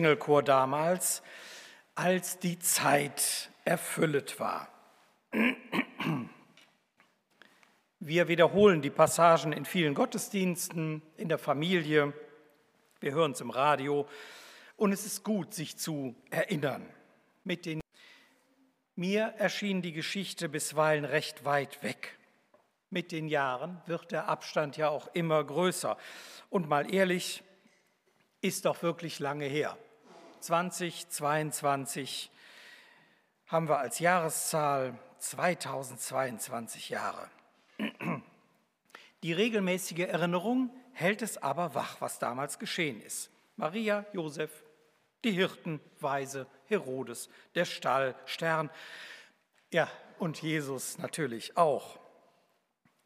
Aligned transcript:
Engelchor 0.00 0.42
damals, 0.42 1.22
als 1.94 2.38
die 2.38 2.58
Zeit 2.58 3.50
erfüllet 3.66 4.40
war. 4.40 4.66
Wir 7.98 8.26
wiederholen 8.28 8.80
die 8.80 8.88
Passagen 8.88 9.52
in 9.52 9.66
vielen 9.66 9.92
Gottesdiensten, 9.92 11.02
in 11.18 11.28
der 11.28 11.36
Familie, 11.36 12.14
wir 13.00 13.12
hören 13.12 13.32
es 13.32 13.42
im 13.42 13.50
Radio 13.50 14.08
und 14.76 14.92
es 14.92 15.04
ist 15.04 15.22
gut, 15.22 15.52
sich 15.52 15.76
zu 15.76 16.14
erinnern. 16.30 16.88
Mit 17.44 17.66
den 17.66 17.82
Mir 18.96 19.34
erschien 19.36 19.82
die 19.82 19.92
Geschichte 19.92 20.48
bisweilen 20.48 21.04
recht 21.04 21.44
weit 21.44 21.82
weg. 21.82 22.18
Mit 22.88 23.12
den 23.12 23.28
Jahren 23.28 23.82
wird 23.84 24.12
der 24.12 24.28
Abstand 24.28 24.78
ja 24.78 24.88
auch 24.88 25.08
immer 25.12 25.44
größer. 25.44 25.98
Und 26.48 26.70
mal 26.70 26.90
ehrlich, 26.90 27.42
ist 28.42 28.64
doch 28.64 28.82
wirklich 28.82 29.18
lange 29.18 29.44
her. 29.44 29.76
2022 30.40 32.30
haben 33.46 33.68
wir 33.68 33.78
als 33.78 33.98
Jahreszahl 33.98 34.98
2022 35.18 36.90
Jahre. 36.90 37.28
Die 39.22 39.32
regelmäßige 39.32 40.00
Erinnerung 40.00 40.70
hält 40.92 41.22
es 41.22 41.42
aber 41.42 41.74
wach, 41.74 42.00
was 42.00 42.18
damals 42.18 42.58
geschehen 42.58 43.00
ist. 43.02 43.30
Maria, 43.56 44.06
Josef, 44.12 44.50
die 45.24 45.32
Hirten, 45.32 45.80
Weise, 46.00 46.46
Herodes, 46.66 47.28
der 47.54 47.64
Stall, 47.66 48.14
Stern, 48.24 48.70
ja, 49.70 49.88
und 50.18 50.42
Jesus 50.42 50.98
natürlich 50.98 51.56
auch. 51.56 51.98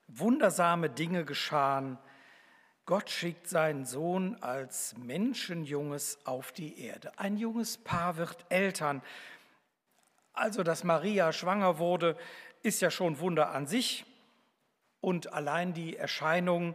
Wundersame 0.09 0.91
Dinge 0.91 1.25
geschahen, 1.25 1.99
Gott 2.87 3.09
schickt 3.09 3.49
seinen 3.49 3.87
Sohn 3.87 4.37
als 4.43 4.95
Menschenjunges 4.99 6.19
auf 6.25 6.53
die 6.53 6.79
Erde. 6.81 7.19
Ein 7.19 7.39
junges 7.39 7.79
Paar 7.79 8.19
wird 8.19 8.45
Eltern. 8.51 9.03
Also, 10.35 10.63
dass 10.63 10.85
Maria 10.85 11.33
schwanger 11.33 11.79
wurde, 11.79 12.17
ist 12.63 12.83
ja 12.83 12.91
schon 12.91 13.21
Wunder 13.21 13.51
an 13.51 13.67
sich. 13.67 14.05
Und 15.01 15.33
allein 15.33 15.73
die 15.73 15.97
Erscheinung, 15.97 16.75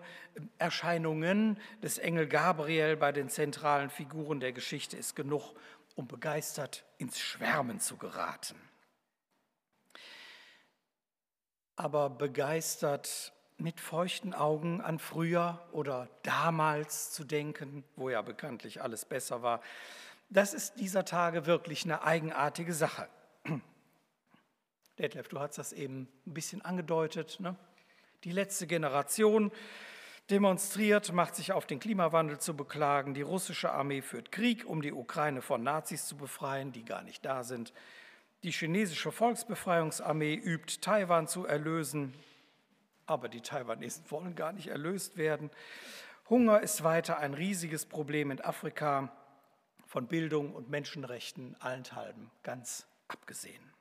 Erscheinungen 0.58 1.60
des 1.84 1.98
Engel 2.00 2.28
Gabriel 2.28 2.96
bei 2.96 3.12
den 3.12 3.30
zentralen 3.30 3.90
Figuren 3.90 4.40
der 4.40 4.52
Geschichte 4.52 4.98
ist 4.98 5.16
genug, 5.16 5.56
um 5.96 6.08
begeistert 6.08 6.86
ins 6.98 7.20
Schwärmen 7.20 7.80
zu 7.80 7.98
geraten. 7.98 8.56
Aber 11.76 12.10
begeistert 12.10 13.34
mit 13.60 13.80
feuchten 13.80 14.34
Augen 14.34 14.82
an 14.82 15.00
früher 15.00 15.60
oder 15.72 16.08
damals 16.24 17.12
zu 17.12 17.24
denken, 17.24 17.84
wo 17.96 18.10
ja 18.10 18.22
bekanntlich 18.22 18.82
alles 18.82 19.06
besser 19.06 19.42
war, 19.42 19.62
das 20.30 20.54
ist 20.54 20.80
dieser 20.80 21.06
Tage 21.06 21.46
wirklich 21.46 21.86
eine 21.86 22.04
eigenartige 22.04 22.74
Sache. 22.74 23.08
Detlef, 25.00 25.28
du 25.28 25.40
hast 25.40 25.58
das 25.58 25.74
eben 25.74 26.08
ein 26.28 26.34
bisschen 26.34 26.62
angedeutet. 26.62 27.40
Ne? 27.40 27.56
Die 28.24 28.32
letzte 28.32 28.68
Generation 28.68 29.52
demonstriert, 30.30 31.12
macht 31.12 31.36
sich 31.36 31.52
auf 31.52 31.66
den 31.66 31.80
Klimawandel 31.80 32.38
zu 32.40 32.56
beklagen. 32.56 33.16
Die 33.16 33.24
russische 33.24 33.72
Armee 33.72 34.02
führt 34.02 34.32
Krieg, 34.32 34.66
um 34.66 34.82
die 34.82 34.94
Ukraine 34.94 35.42
von 35.42 35.64
Nazis 35.64 36.06
zu 36.06 36.16
befreien, 36.16 36.72
die 36.72 36.86
gar 36.86 37.02
nicht 37.02 37.26
da 37.26 37.44
sind. 37.44 37.74
Die 38.44 38.52
chinesische 38.52 39.12
Volksbefreiungsarmee 39.12 40.36
übt, 40.36 40.82
Taiwan 40.82 41.28
zu 41.28 41.46
erlösen 41.46 42.14
aber 43.10 43.30
die 43.30 43.42
Taiwanesen 43.42 44.04
wollen 44.10 44.36
gar 44.36 44.54
nicht 44.54 44.68
erlöst 44.68 45.18
werden. 45.18 45.50
Hunger 46.30 46.62
ist 46.62 46.84
weiter 46.84 47.18
ein 47.18 47.34
riesiges 47.34 47.86
Problem 47.86 48.32
in 48.32 48.40
Afrika, 48.40 49.12
von 49.88 50.08
Bildung 50.08 50.54
und 50.54 50.70
Menschenrechten 50.70 51.56
allenthalben 51.60 52.30
ganz 52.44 52.86
abgesehen. 53.08 53.74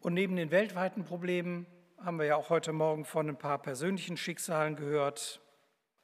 Und 0.00 0.14
neben 0.14 0.36
den 0.36 0.52
weltweiten 0.52 1.04
Problemen 1.04 1.66
haben 1.98 2.18
wir 2.20 2.26
ja 2.26 2.36
auch 2.36 2.48
heute 2.48 2.72
Morgen 2.72 3.04
von 3.04 3.28
ein 3.28 3.36
paar 3.36 3.58
persönlichen 3.58 4.16
Schicksalen 4.16 4.76
gehört. 4.76 5.40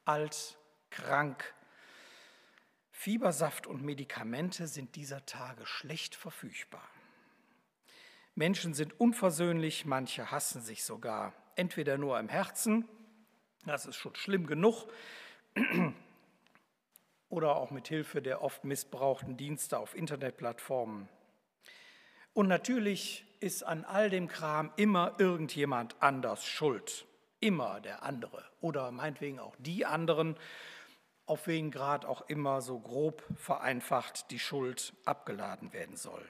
Alt, 0.05 0.59
krank. 0.91 1.55
Fiebersaft 2.91 3.69
und 3.69 3.85
Medikamente 3.85 4.67
sind 4.67 4.97
dieser 4.97 5.25
Tage 5.25 5.65
schlecht 5.65 6.17
verfügbar. 6.17 6.83
Menschen 8.37 8.75
sind 8.75 9.01
unversöhnlich, 9.01 9.87
manche 9.87 10.31
hassen 10.31 10.61
sich 10.61 10.85
sogar, 10.85 11.33
entweder 11.57 11.97
nur 11.97 12.21
im 12.21 12.29
Herzen, 12.29 12.87
das 13.65 13.87
ist 13.87 13.97
schon 13.97 14.15
schlimm 14.15 14.47
genug, 14.47 14.87
oder 17.31 17.57
auch 17.57 17.71
mit 17.71 17.89
Hilfe 17.89 18.21
der 18.21 18.43
oft 18.43 18.63
missbrauchten 18.65 19.39
Dienste 19.39 19.79
auf 19.79 19.97
Internetplattformen. 19.97 21.09
Und 22.35 22.47
natürlich 22.47 23.25
ist 23.41 23.63
an 23.63 23.87
all 23.87 24.11
dem 24.11 24.29
Kram 24.29 24.71
immer 24.77 25.15
irgendjemand 25.17 25.97
anders 26.01 26.45
schuld. 26.45 27.07
Immer 27.41 27.81
der 27.81 28.03
andere 28.03 28.45
oder 28.61 28.91
meinetwegen 28.91 29.39
auch 29.39 29.57
die 29.59 29.87
anderen, 29.87 30.37
auf 31.25 31.47
wen 31.47 31.71
gerade 31.71 32.07
auch 32.07 32.29
immer 32.29 32.61
so 32.61 32.79
grob 32.79 33.25
vereinfacht 33.37 34.31
die 34.31 34.39
Schuld 34.39 34.93
abgeladen 35.07 35.73
werden 35.73 35.97
soll. 35.97 36.29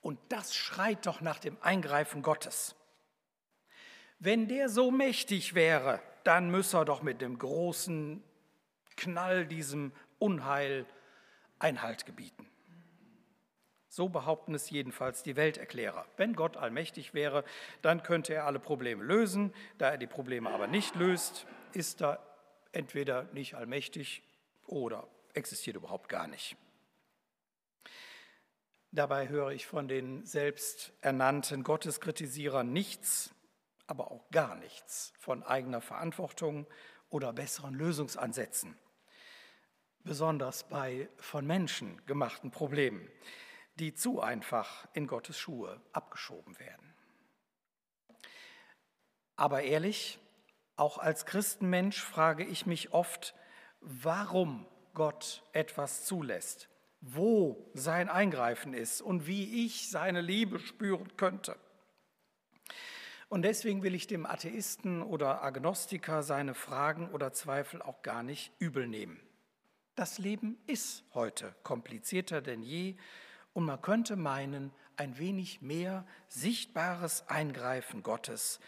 Und 0.00 0.18
das 0.28 0.54
schreit 0.54 1.06
doch 1.06 1.20
nach 1.20 1.38
dem 1.38 1.56
Eingreifen 1.60 2.22
Gottes. 2.22 2.74
Wenn 4.18 4.48
der 4.48 4.68
so 4.68 4.90
mächtig 4.90 5.54
wäre, 5.54 6.00
dann 6.24 6.50
müsse 6.50 6.78
er 6.78 6.84
doch 6.84 7.02
mit 7.02 7.20
dem 7.20 7.38
großen 7.38 8.22
Knall 8.96 9.46
diesem 9.46 9.92
Unheil 10.18 10.86
Einhalt 11.58 12.06
gebieten. 12.06 12.46
So 13.88 14.08
behaupten 14.08 14.54
es 14.54 14.70
jedenfalls 14.70 15.22
die 15.22 15.36
Welterklärer. 15.36 16.06
Wenn 16.16 16.34
Gott 16.34 16.56
allmächtig 16.56 17.12
wäre, 17.12 17.44
dann 17.82 18.02
könnte 18.02 18.34
er 18.34 18.46
alle 18.46 18.60
Probleme 18.60 19.02
lösen. 19.02 19.52
Da 19.78 19.90
er 19.90 19.98
die 19.98 20.06
Probleme 20.06 20.50
aber 20.50 20.68
nicht 20.68 20.94
löst, 20.94 21.46
ist 21.72 22.00
er 22.00 22.24
entweder 22.72 23.24
nicht 23.32 23.54
allmächtig 23.54 24.22
oder 24.66 25.08
existiert 25.34 25.76
überhaupt 25.76 26.08
gar 26.08 26.28
nicht. 26.28 26.56
Dabei 28.92 29.28
höre 29.28 29.52
ich 29.52 29.66
von 29.66 29.86
den 29.86 30.26
selbsternannten 30.26 31.62
Gotteskritisierern 31.62 32.72
nichts, 32.72 33.32
aber 33.86 34.10
auch 34.10 34.28
gar 34.30 34.56
nichts 34.56 35.12
von 35.20 35.44
eigener 35.44 35.80
Verantwortung 35.80 36.66
oder 37.08 37.32
besseren 37.32 37.74
Lösungsansätzen, 37.74 38.76
besonders 40.02 40.68
bei 40.68 41.08
von 41.18 41.46
Menschen 41.46 42.04
gemachten 42.06 42.50
Problemen, 42.50 43.08
die 43.76 43.94
zu 43.94 44.20
einfach 44.20 44.88
in 44.92 45.06
Gottes 45.06 45.38
Schuhe 45.38 45.80
abgeschoben 45.92 46.58
werden. 46.58 46.92
Aber 49.36 49.62
ehrlich, 49.62 50.18
auch 50.74 50.98
als 50.98 51.26
Christenmensch 51.26 52.00
frage 52.00 52.44
ich 52.44 52.66
mich 52.66 52.92
oft, 52.92 53.36
warum 53.80 54.66
Gott 54.94 55.44
etwas 55.52 56.04
zulässt 56.04 56.69
wo 57.00 57.70
sein 57.74 58.08
Eingreifen 58.08 58.74
ist 58.74 59.00
und 59.00 59.26
wie 59.26 59.66
ich 59.66 59.90
seine 59.90 60.20
Liebe 60.20 60.58
spüren 60.58 61.16
könnte. 61.16 61.56
Und 63.28 63.42
deswegen 63.42 63.82
will 63.82 63.94
ich 63.94 64.08
dem 64.08 64.26
Atheisten 64.26 65.02
oder 65.02 65.44
Agnostiker 65.44 66.22
seine 66.24 66.54
Fragen 66.54 67.08
oder 67.10 67.32
Zweifel 67.32 67.80
auch 67.80 68.02
gar 68.02 68.22
nicht 68.24 68.52
übel 68.58 68.88
nehmen. 68.88 69.20
Das 69.94 70.18
Leben 70.18 70.58
ist 70.66 71.04
heute 71.14 71.54
komplizierter 71.62 72.40
denn 72.40 72.62
je 72.62 72.96
und 73.52 73.64
man 73.64 73.80
könnte 73.80 74.16
meinen, 74.16 74.72
ein 74.96 75.16
wenig 75.16 75.62
mehr 75.62 76.06
sichtbares 76.28 77.26
Eingreifen 77.28 78.02
Gottes, 78.02 78.60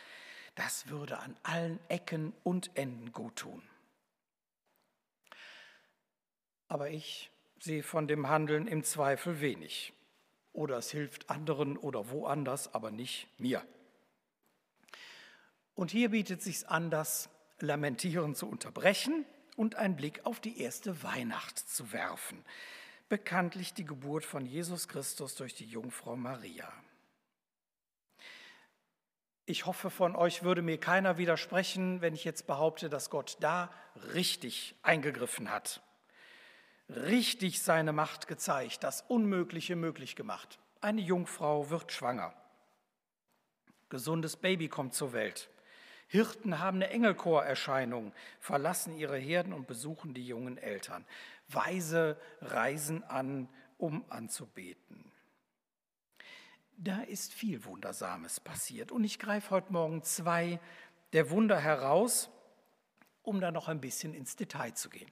das 0.54 0.88
würde 0.88 1.18
an 1.18 1.36
allen 1.42 1.80
Ecken 1.88 2.32
und 2.44 2.70
Enden 2.76 3.12
gut 3.12 3.36
tun. 3.36 3.62
Aber 6.68 6.88
ich 6.90 7.31
sie 7.62 7.82
von 7.82 8.08
dem 8.08 8.28
Handeln 8.28 8.66
im 8.66 8.82
Zweifel 8.82 9.40
wenig. 9.40 9.92
Oder 10.52 10.78
es 10.78 10.90
hilft 10.90 11.30
anderen 11.30 11.76
oder 11.78 12.10
woanders, 12.10 12.74
aber 12.74 12.90
nicht 12.90 13.28
mir. 13.38 13.64
Und 15.74 15.90
hier 15.90 16.10
bietet 16.10 16.42
sich 16.42 16.68
an, 16.68 16.90
das 16.90 17.30
Lamentieren 17.60 18.34
zu 18.34 18.48
unterbrechen 18.48 19.24
und 19.56 19.76
einen 19.76 19.96
Blick 19.96 20.26
auf 20.26 20.40
die 20.40 20.60
erste 20.60 21.02
Weihnacht 21.02 21.58
zu 21.58 21.92
werfen. 21.92 22.44
Bekanntlich 23.08 23.72
die 23.74 23.84
Geburt 23.84 24.24
von 24.24 24.44
Jesus 24.44 24.88
Christus 24.88 25.36
durch 25.36 25.54
die 25.54 25.66
Jungfrau 25.66 26.16
Maria. 26.16 26.70
Ich 29.46 29.66
hoffe, 29.66 29.90
von 29.90 30.16
euch 30.16 30.42
würde 30.42 30.62
mir 30.62 30.78
keiner 30.78 31.16
widersprechen, 31.16 32.00
wenn 32.00 32.14
ich 32.14 32.24
jetzt 32.24 32.46
behaupte, 32.46 32.88
dass 32.88 33.10
Gott 33.10 33.36
da 33.40 33.70
richtig 34.12 34.74
eingegriffen 34.82 35.50
hat 35.50 35.82
richtig 36.96 37.62
seine 37.62 37.92
Macht 37.92 38.26
gezeigt, 38.26 38.84
das 38.84 39.02
Unmögliche 39.08 39.76
möglich 39.76 40.16
gemacht. 40.16 40.58
Eine 40.80 41.00
Jungfrau 41.00 41.70
wird 41.70 41.92
schwanger. 41.92 42.34
Gesundes 43.88 44.36
Baby 44.36 44.68
kommt 44.68 44.94
zur 44.94 45.12
Welt. 45.12 45.50
Hirten 46.08 46.58
haben 46.58 46.76
eine 46.76 46.90
Engelchorerscheinung, 46.90 48.12
verlassen 48.38 48.96
ihre 48.96 49.16
Herden 49.16 49.52
und 49.52 49.66
besuchen 49.66 50.12
die 50.12 50.26
jungen 50.26 50.58
Eltern. 50.58 51.06
Weise 51.48 52.18
reisen 52.40 53.02
an, 53.04 53.48
um 53.78 54.04
anzubeten. 54.10 55.10
Da 56.76 57.00
ist 57.02 57.32
viel 57.32 57.64
Wundersames 57.64 58.40
passiert 58.40 58.92
und 58.92 59.04
ich 59.04 59.18
greife 59.18 59.50
heute 59.50 59.72
Morgen 59.72 60.02
zwei 60.02 60.60
der 61.12 61.30
Wunder 61.30 61.58
heraus, 61.58 62.28
um 63.22 63.40
da 63.40 63.50
noch 63.50 63.68
ein 63.68 63.80
bisschen 63.80 64.14
ins 64.14 64.36
Detail 64.36 64.74
zu 64.74 64.90
gehen. 64.90 65.10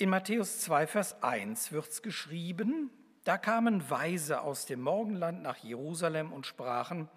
In 0.00 0.10
Matthäus 0.10 0.60
2, 0.60 0.86
Vers 0.86 1.24
1 1.24 1.72
wird 1.72 1.88
es 1.88 2.02
geschrieben, 2.02 2.88
da 3.24 3.36
kamen 3.36 3.90
Weise 3.90 4.42
aus 4.42 4.64
dem 4.64 4.80
Morgenland 4.80 5.42
nach 5.42 5.56
Jerusalem 5.56 6.32
und 6.32 6.46
sprachen, 6.46 7.08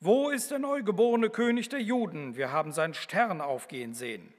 wo 0.00 0.30
ist 0.30 0.50
der 0.50 0.58
neugeborene 0.58 1.28
König 1.28 1.68
der 1.68 1.82
Juden? 1.82 2.34
Wir 2.34 2.50
haben 2.50 2.72
seinen 2.72 2.94
Stern 2.94 3.42
aufgehen 3.42 3.92
sehen. 3.92 4.32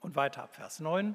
Und 0.00 0.16
weiter 0.16 0.42
ab 0.42 0.56
Vers 0.56 0.80
9. 0.80 1.14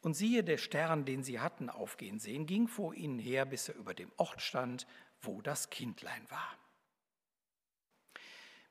Und 0.00 0.14
siehe, 0.14 0.44
der 0.44 0.56
Stern, 0.56 1.04
den 1.04 1.22
sie 1.22 1.38
hatten 1.38 1.68
aufgehen 1.68 2.18
sehen, 2.18 2.46
ging 2.46 2.68
vor 2.68 2.94
ihnen 2.94 3.18
her, 3.18 3.44
bis 3.44 3.68
er 3.68 3.74
über 3.74 3.92
dem 3.92 4.10
Ort 4.16 4.40
stand, 4.40 4.86
wo 5.20 5.42
das 5.42 5.68
Kindlein 5.68 6.24
war. 6.30 6.56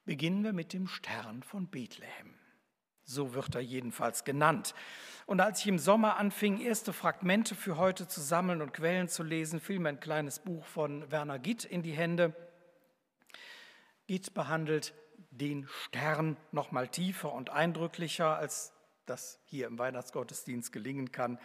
Beginnen 0.05 0.43
wir 0.43 0.53
mit 0.53 0.73
dem 0.73 0.87
Stern 0.87 1.43
von 1.43 1.67
Bethlehem. 1.67 2.38
So 3.09 3.33
wird 3.33 3.55
er 3.55 3.61
jedenfalls 3.61 4.23
genannt. 4.23 4.75
Und 5.25 5.41
als 5.41 5.61
ich 5.61 5.67
im 5.67 5.79
Sommer 5.79 6.17
anfing, 6.17 6.61
erste 6.61 6.93
Fragmente 6.93 7.55
für 7.55 7.75
heute 7.75 8.07
zu 8.07 8.21
sammeln 8.21 8.61
und 8.61 8.71
Quellen 8.71 9.07
zu 9.07 9.23
lesen, 9.23 9.59
fiel 9.59 9.79
mir 9.79 9.89
ein 9.89 9.99
kleines 9.99 10.37
Buch 10.37 10.63
von 10.63 11.09
Werner 11.11 11.39
Gitt 11.39 11.65
in 11.65 11.81
die 11.81 11.93
Hände. 11.93 12.35
Gitt 14.05 14.35
behandelt 14.35 14.93
den 15.31 15.67
Stern 15.67 16.37
noch 16.51 16.71
mal 16.71 16.87
tiefer 16.87 17.33
und 17.33 17.49
eindrücklicher, 17.49 18.37
als 18.37 18.73
das 19.07 19.39
hier 19.45 19.65
im 19.65 19.79
Weihnachtsgottesdienst 19.79 20.71
gelingen 20.71 21.11
kann. 21.11 21.39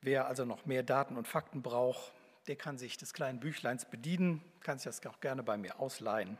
Wer 0.00 0.26
also 0.26 0.46
noch 0.46 0.64
mehr 0.64 0.82
Daten 0.82 1.18
und 1.18 1.28
Fakten 1.28 1.60
braucht, 1.60 2.14
der 2.46 2.56
kann 2.56 2.78
sich 2.78 2.96
des 2.96 3.12
kleinen 3.12 3.40
Büchleins 3.40 3.84
bedienen, 3.84 4.42
kann 4.60 4.78
sich 4.78 4.86
das 4.86 5.04
auch 5.06 5.20
gerne 5.20 5.42
bei 5.42 5.58
mir 5.58 5.80
ausleihen. 5.80 6.38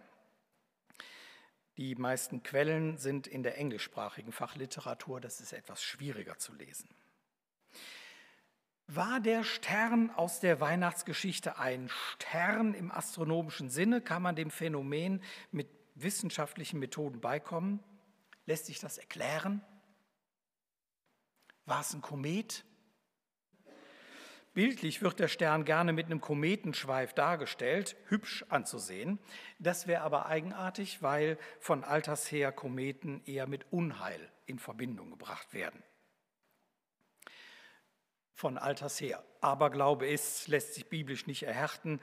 Die 1.77 1.95
meisten 1.95 2.43
Quellen 2.43 2.97
sind 2.97 3.27
in 3.27 3.43
der 3.43 3.59
englischsprachigen 3.59 4.33
Fachliteratur, 4.33 5.21
das 5.21 5.41
ist 5.41 5.53
etwas 5.53 5.83
schwieriger 5.83 6.39
zu 6.39 6.55
lesen. 6.55 6.89
War 8.89 9.21
der 9.21 9.43
Stern 9.43 10.11
aus 10.11 10.41
der 10.41 10.61
Weihnachtsgeschichte 10.61 11.59
ein 11.59 11.89
Stern 11.89 12.73
im 12.73 12.93
astronomischen 12.93 13.69
Sinne? 13.69 14.01
Kann 14.01 14.23
man 14.23 14.37
dem 14.37 14.51
Phänomen 14.51 15.23
mit 15.51 15.69
wissenschaftlichen 15.97 16.79
Methoden 16.79 17.21
beikommen? 17.21 17.83
Lässt 18.47 18.67
sich 18.67 18.79
das 18.79 18.97
erklären? 18.97 19.61
War 21.65 21.81
es 21.81 21.93
ein 21.93 22.01
Komet? 22.01 22.65
Bildlich 24.57 25.03
wird 25.03 25.21
der 25.21 25.29
Stern 25.29 25.67
gerne 25.67 25.93
mit 25.93 26.07
einem 26.07 26.23
Kometenschweif 26.23 27.13
dargestellt, 27.13 27.95
hübsch 28.09 28.43
anzusehen. 28.49 29.19
Das 29.59 29.87
wäre 29.87 30.01
aber 30.01 30.27
eigenartig, 30.27 31.03
weil 31.03 31.37
von 31.61 31.85
alters 31.85 32.33
her 32.33 32.53
Kometen 32.53 33.23
eher 33.27 33.47
mit 33.47 33.71
Unheil 33.71 34.33
in 34.47 34.59
Verbindung 34.59 35.11
gebracht 35.11 35.53
werden 35.53 35.83
von 38.33 38.59
alters 38.59 38.99
her. 39.01 39.23
Aber 39.41 39.71
Glaube 39.71 40.07
ist, 40.07 40.47
lässt 40.49 40.75
sich 40.75 40.87
biblisch 40.87 41.27
nicht 41.27 41.43
erhärten. 41.43 42.01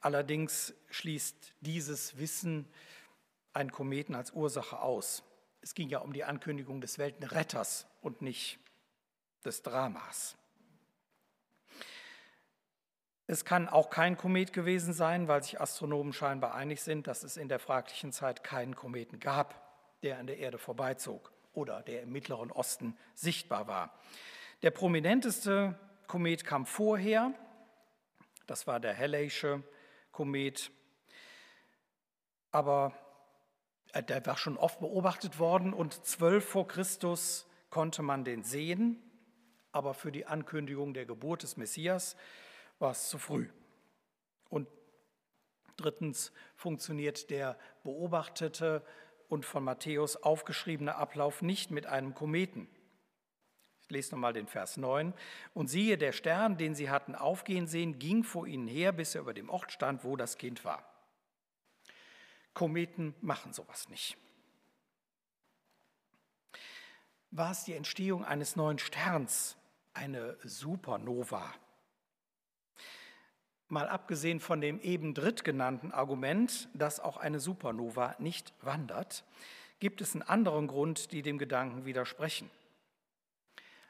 Allerdings 0.00 0.74
schließt 0.90 1.54
dieses 1.60 2.18
Wissen 2.18 2.68
einen 3.52 3.72
Kometen 3.72 4.14
als 4.14 4.32
Ursache 4.32 4.80
aus. 4.80 5.22
Es 5.60 5.74
ging 5.74 5.88
ja 5.88 5.98
um 5.98 6.12
die 6.12 6.24
Ankündigung 6.24 6.80
des 6.80 6.98
Weltenretters 6.98 7.86
und 8.02 8.22
nicht 8.22 8.58
des 9.44 9.62
Dramas. 9.62 10.36
Es 13.30 13.44
kann 13.44 13.68
auch 13.68 13.90
kein 13.90 14.16
Komet 14.16 14.54
gewesen 14.54 14.94
sein, 14.94 15.28
weil 15.28 15.42
sich 15.42 15.60
Astronomen 15.60 16.14
scheinbar 16.14 16.54
einig 16.54 16.80
sind, 16.80 17.06
dass 17.06 17.24
es 17.24 17.36
in 17.36 17.50
der 17.50 17.58
fraglichen 17.58 18.10
Zeit 18.10 18.42
keinen 18.42 18.74
Kometen 18.74 19.20
gab, 19.20 20.00
der 20.02 20.18
an 20.18 20.26
der 20.26 20.38
Erde 20.38 20.56
vorbeizog 20.56 21.30
oder 21.52 21.82
der 21.82 22.04
im 22.04 22.10
Mittleren 22.10 22.50
Osten 22.50 22.96
sichtbar 23.14 23.66
war. 23.66 23.92
Der 24.62 24.70
prominenteste 24.70 25.78
Komet 26.06 26.46
kam 26.46 26.64
vorher, 26.64 27.34
das 28.46 28.66
war 28.66 28.80
der 28.80 28.98
Halley'sche 28.98 29.62
Komet, 30.10 30.70
aber 32.50 32.94
äh, 33.92 34.02
der 34.02 34.24
war 34.24 34.38
schon 34.38 34.56
oft 34.56 34.80
beobachtet 34.80 35.38
worden 35.38 35.74
und 35.74 36.02
zwölf 36.06 36.48
vor 36.48 36.66
Christus 36.66 37.46
konnte 37.68 38.00
man 38.00 38.24
den 38.24 38.42
sehen, 38.42 39.02
aber 39.70 39.92
für 39.92 40.12
die 40.12 40.24
Ankündigung 40.24 40.94
der 40.94 41.04
Geburt 41.04 41.42
des 41.42 41.58
Messias 41.58 42.16
war 42.78 42.92
es 42.92 43.08
zu 43.08 43.18
früh. 43.18 43.48
Und 44.48 44.68
drittens 45.76 46.32
funktioniert 46.54 47.30
der 47.30 47.58
beobachtete 47.82 48.84
und 49.28 49.44
von 49.44 49.64
Matthäus 49.64 50.16
aufgeschriebene 50.16 50.94
Ablauf 50.94 51.42
nicht 51.42 51.70
mit 51.70 51.86
einem 51.86 52.14
Kometen. 52.14 52.68
Ich 53.82 53.90
lese 53.90 54.14
nochmal 54.14 54.32
den 54.34 54.46
Vers 54.46 54.76
9. 54.76 55.14
Und 55.54 55.68
siehe, 55.68 55.96
der 55.96 56.12
Stern, 56.12 56.58
den 56.58 56.74
sie 56.74 56.90
hatten 56.90 57.14
aufgehen 57.14 57.66
sehen, 57.66 57.98
ging 57.98 58.22
vor 58.22 58.46
ihnen 58.46 58.68
her, 58.68 58.92
bis 58.92 59.14
er 59.14 59.22
über 59.22 59.34
dem 59.34 59.48
Ort 59.48 59.72
stand, 59.72 60.04
wo 60.04 60.16
das 60.16 60.36
Kind 60.36 60.64
war. 60.64 60.84
Kometen 62.52 63.14
machen 63.20 63.52
sowas 63.52 63.88
nicht. 63.88 64.18
War 67.30 67.52
es 67.52 67.64
die 67.64 67.74
Entstehung 67.74 68.24
eines 68.24 68.56
neuen 68.56 68.78
Sterns, 68.78 69.56
eine 69.94 70.36
Supernova? 70.42 71.54
Mal 73.68 73.88
abgesehen 73.88 74.40
von 74.40 74.60
dem 74.60 74.80
eben 74.80 75.14
drittgenannten 75.14 75.92
Argument, 75.92 76.68
dass 76.74 77.00
auch 77.00 77.18
eine 77.18 77.38
Supernova 77.38 78.16
nicht 78.18 78.52
wandert, 78.62 79.24
gibt 79.78 80.00
es 80.00 80.14
einen 80.14 80.22
anderen 80.22 80.66
Grund, 80.66 81.12
die 81.12 81.22
dem 81.22 81.38
Gedanken 81.38 81.84
widersprechen 81.84 82.50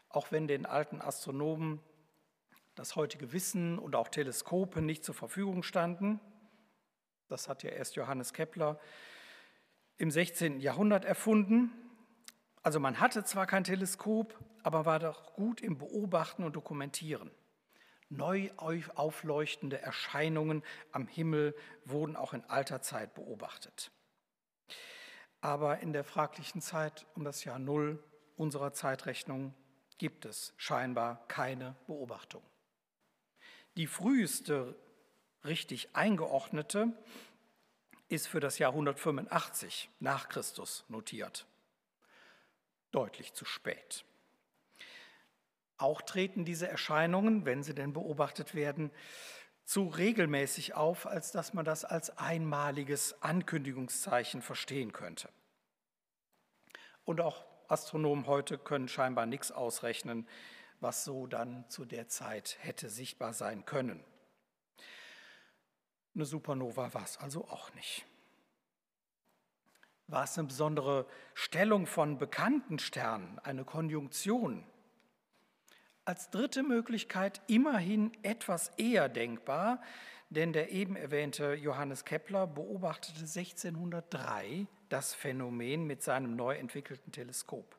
auch 0.08 0.32
wenn 0.32 0.46
den 0.46 0.66
alten 0.66 1.00
Astronomen 1.00 1.80
das 2.74 2.96
heutige 2.96 3.32
Wissen 3.32 3.78
und 3.78 3.96
auch 3.96 4.08
Teleskope 4.08 4.80
nicht 4.80 5.04
zur 5.04 5.14
Verfügung 5.14 5.62
standen. 5.62 6.20
Das 7.28 7.48
hat 7.48 7.62
ja 7.62 7.70
erst 7.70 7.96
Johannes 7.96 8.32
Kepler 8.32 8.78
im 9.96 10.10
16. 10.10 10.60
Jahrhundert 10.60 11.04
erfunden. 11.04 11.72
Also 12.62 12.80
man 12.80 13.00
hatte 13.00 13.24
zwar 13.24 13.46
kein 13.46 13.64
Teleskop, 13.64 14.38
aber 14.62 14.86
war 14.86 15.00
doch 15.00 15.34
gut 15.34 15.60
im 15.60 15.76
Beobachten 15.76 16.44
und 16.44 16.54
Dokumentieren. 16.56 17.30
Neu 18.10 18.50
aufleuchtende 18.56 19.80
Erscheinungen 19.80 20.62
am 20.92 21.06
Himmel 21.06 21.54
wurden 21.84 22.16
auch 22.16 22.32
in 22.32 22.44
alter 22.44 22.80
Zeit 22.80 23.14
beobachtet. 23.14 23.90
Aber 25.40 25.80
in 25.80 25.92
der 25.92 26.04
fraglichen 26.04 26.60
Zeit 26.60 27.06
um 27.14 27.24
das 27.24 27.44
Jahr 27.44 27.58
Null 27.58 28.02
unserer 28.36 28.72
Zeitrechnung 28.72 29.54
gibt 29.98 30.24
es 30.24 30.54
scheinbar 30.56 31.26
keine 31.28 31.76
Beobachtung. 31.86 32.42
Die 33.76 33.86
früheste 33.86 34.74
richtig 35.44 35.94
eingeordnete 35.94 36.92
ist 38.08 38.26
für 38.26 38.40
das 38.40 38.58
Jahr 38.58 38.70
185 38.72 39.90
nach 40.00 40.28
Christus 40.28 40.84
notiert. 40.88 41.46
Deutlich 42.90 43.34
zu 43.34 43.44
spät. 43.44 44.04
Auch 45.78 46.02
treten 46.02 46.44
diese 46.44 46.68
Erscheinungen, 46.68 47.44
wenn 47.44 47.62
sie 47.62 47.74
denn 47.74 47.92
beobachtet 47.92 48.54
werden, 48.54 48.90
zu 49.64 49.86
regelmäßig 49.86 50.74
auf, 50.74 51.06
als 51.06 51.30
dass 51.30 51.54
man 51.54 51.64
das 51.64 51.84
als 51.84 52.16
einmaliges 52.18 53.22
Ankündigungszeichen 53.22 54.42
verstehen 54.42 54.92
könnte. 54.92 55.28
Und 57.04 57.20
auch 57.20 57.44
Astronomen 57.68 58.26
heute 58.26 58.58
können 58.58 58.88
scheinbar 58.88 59.26
nichts 59.26 59.52
ausrechnen, 59.52 60.26
was 60.80 61.04
so 61.04 61.26
dann 61.26 61.68
zu 61.68 61.84
der 61.84 62.08
Zeit 62.08 62.56
hätte 62.60 62.88
sichtbar 62.88 63.32
sein 63.32 63.64
können. 63.64 64.02
Eine 66.14 66.24
Supernova 66.24 66.94
war 66.94 67.04
es 67.04 67.18
also 67.18 67.46
auch 67.48 67.72
nicht. 67.74 68.04
War 70.06 70.24
es 70.24 70.38
eine 70.38 70.48
besondere 70.48 71.06
Stellung 71.34 71.86
von 71.86 72.18
bekannten 72.18 72.78
Sternen, 72.78 73.38
eine 73.40 73.64
Konjunktion? 73.64 74.64
Als 76.08 76.30
dritte 76.30 76.62
Möglichkeit 76.62 77.42
immerhin 77.48 78.12
etwas 78.22 78.70
eher 78.78 79.10
denkbar, 79.10 79.82
denn 80.30 80.54
der 80.54 80.70
eben 80.72 80.96
erwähnte 80.96 81.52
Johannes 81.52 82.06
Kepler 82.06 82.46
beobachtete 82.46 83.18
1603 83.18 84.66
das 84.88 85.12
Phänomen 85.12 85.86
mit 85.86 86.02
seinem 86.02 86.34
neu 86.34 86.54
entwickelten 86.54 87.12
Teleskop. 87.12 87.76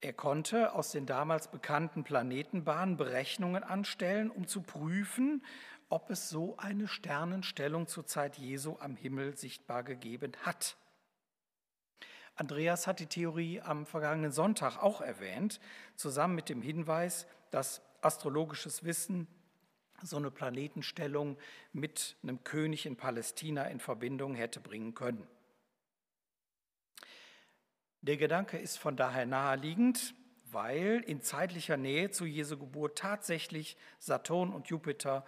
Er 0.00 0.14
konnte 0.14 0.72
aus 0.72 0.92
den 0.92 1.04
damals 1.04 1.50
bekannten 1.50 2.04
Planetenbahnen 2.04 2.96
Berechnungen 2.96 3.62
anstellen, 3.62 4.30
um 4.30 4.46
zu 4.46 4.62
prüfen, 4.62 5.44
ob 5.90 6.08
es 6.08 6.30
so 6.30 6.56
eine 6.56 6.88
Sternenstellung 6.88 7.86
zur 7.86 8.06
Zeit 8.06 8.38
Jesu 8.38 8.78
am 8.80 8.96
Himmel 8.96 9.36
sichtbar 9.36 9.82
gegeben 9.82 10.32
hat. 10.42 10.78
Andreas 12.38 12.86
hat 12.86 13.00
die 13.00 13.06
Theorie 13.06 13.60
am 13.60 13.84
vergangenen 13.84 14.30
Sonntag 14.30 14.78
auch 14.78 15.00
erwähnt, 15.00 15.58
zusammen 15.96 16.36
mit 16.36 16.48
dem 16.48 16.62
Hinweis, 16.62 17.26
dass 17.50 17.82
astrologisches 18.00 18.84
Wissen 18.84 19.26
so 20.04 20.16
eine 20.16 20.30
Planetenstellung 20.30 21.36
mit 21.72 22.16
einem 22.22 22.44
König 22.44 22.86
in 22.86 22.94
Palästina 22.94 23.64
in 23.64 23.80
Verbindung 23.80 24.36
hätte 24.36 24.60
bringen 24.60 24.94
können. 24.94 25.26
Der 28.02 28.16
Gedanke 28.16 28.56
ist 28.56 28.78
von 28.78 28.96
daher 28.96 29.26
naheliegend, 29.26 30.14
weil 30.44 31.02
in 31.04 31.20
zeitlicher 31.20 31.76
Nähe 31.76 32.12
zu 32.12 32.24
Jesu 32.24 32.56
Geburt 32.56 32.96
tatsächlich 32.96 33.76
Saturn 33.98 34.52
und 34.52 34.68
Jupiter 34.68 35.26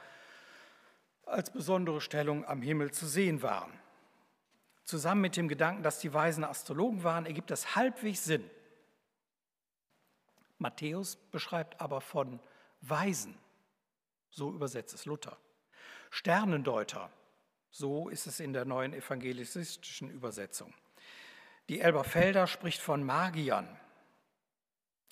als 1.26 1.50
besondere 1.50 2.00
Stellung 2.00 2.44
am 2.44 2.62
Himmel 2.62 2.92
zu 2.92 3.06
sehen 3.06 3.42
waren. 3.42 3.79
Zusammen 4.90 5.20
mit 5.20 5.36
dem 5.36 5.46
Gedanken, 5.46 5.84
dass 5.84 6.00
die 6.00 6.12
Weisen 6.12 6.42
Astrologen 6.42 7.04
waren, 7.04 7.24
ergibt 7.24 7.52
das 7.52 7.76
halbwegs 7.76 8.24
Sinn. 8.24 8.50
Matthäus 10.58 11.14
beschreibt 11.14 11.80
aber 11.80 12.00
von 12.00 12.40
Weisen, 12.80 13.38
so 14.30 14.50
übersetzt 14.50 14.92
es 14.92 15.04
Luther. 15.04 15.36
Sternendeuter, 16.10 17.08
so 17.70 18.08
ist 18.08 18.26
es 18.26 18.40
in 18.40 18.52
der 18.52 18.64
neuen 18.64 18.92
evangelistischen 18.92 20.10
Übersetzung. 20.10 20.74
Die 21.68 21.80
Elberfelder 21.80 22.48
spricht 22.48 22.80
von 22.80 23.04
Magiern, 23.04 23.68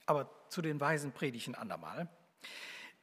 aber 0.06 0.28
zu 0.49 0.61
den 0.61 0.80
Weisen 0.80 1.12
predige 1.12 1.37
ich 1.37 1.47
ein 1.47 1.54
andermal. 1.54 2.08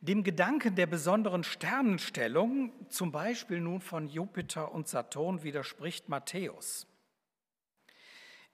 Dem 0.08 0.24
Gedanken 0.24 0.76
der 0.76 0.86
besonderen 0.86 1.44
Sternenstellung, 1.44 2.72
zum 2.90 3.12
Beispiel 3.12 3.60
nun 3.60 3.82
von 3.82 4.08
Jupiter 4.08 4.72
und 4.72 4.88
Saturn, 4.88 5.42
widerspricht 5.42 6.10
Matthäus. 6.10 6.86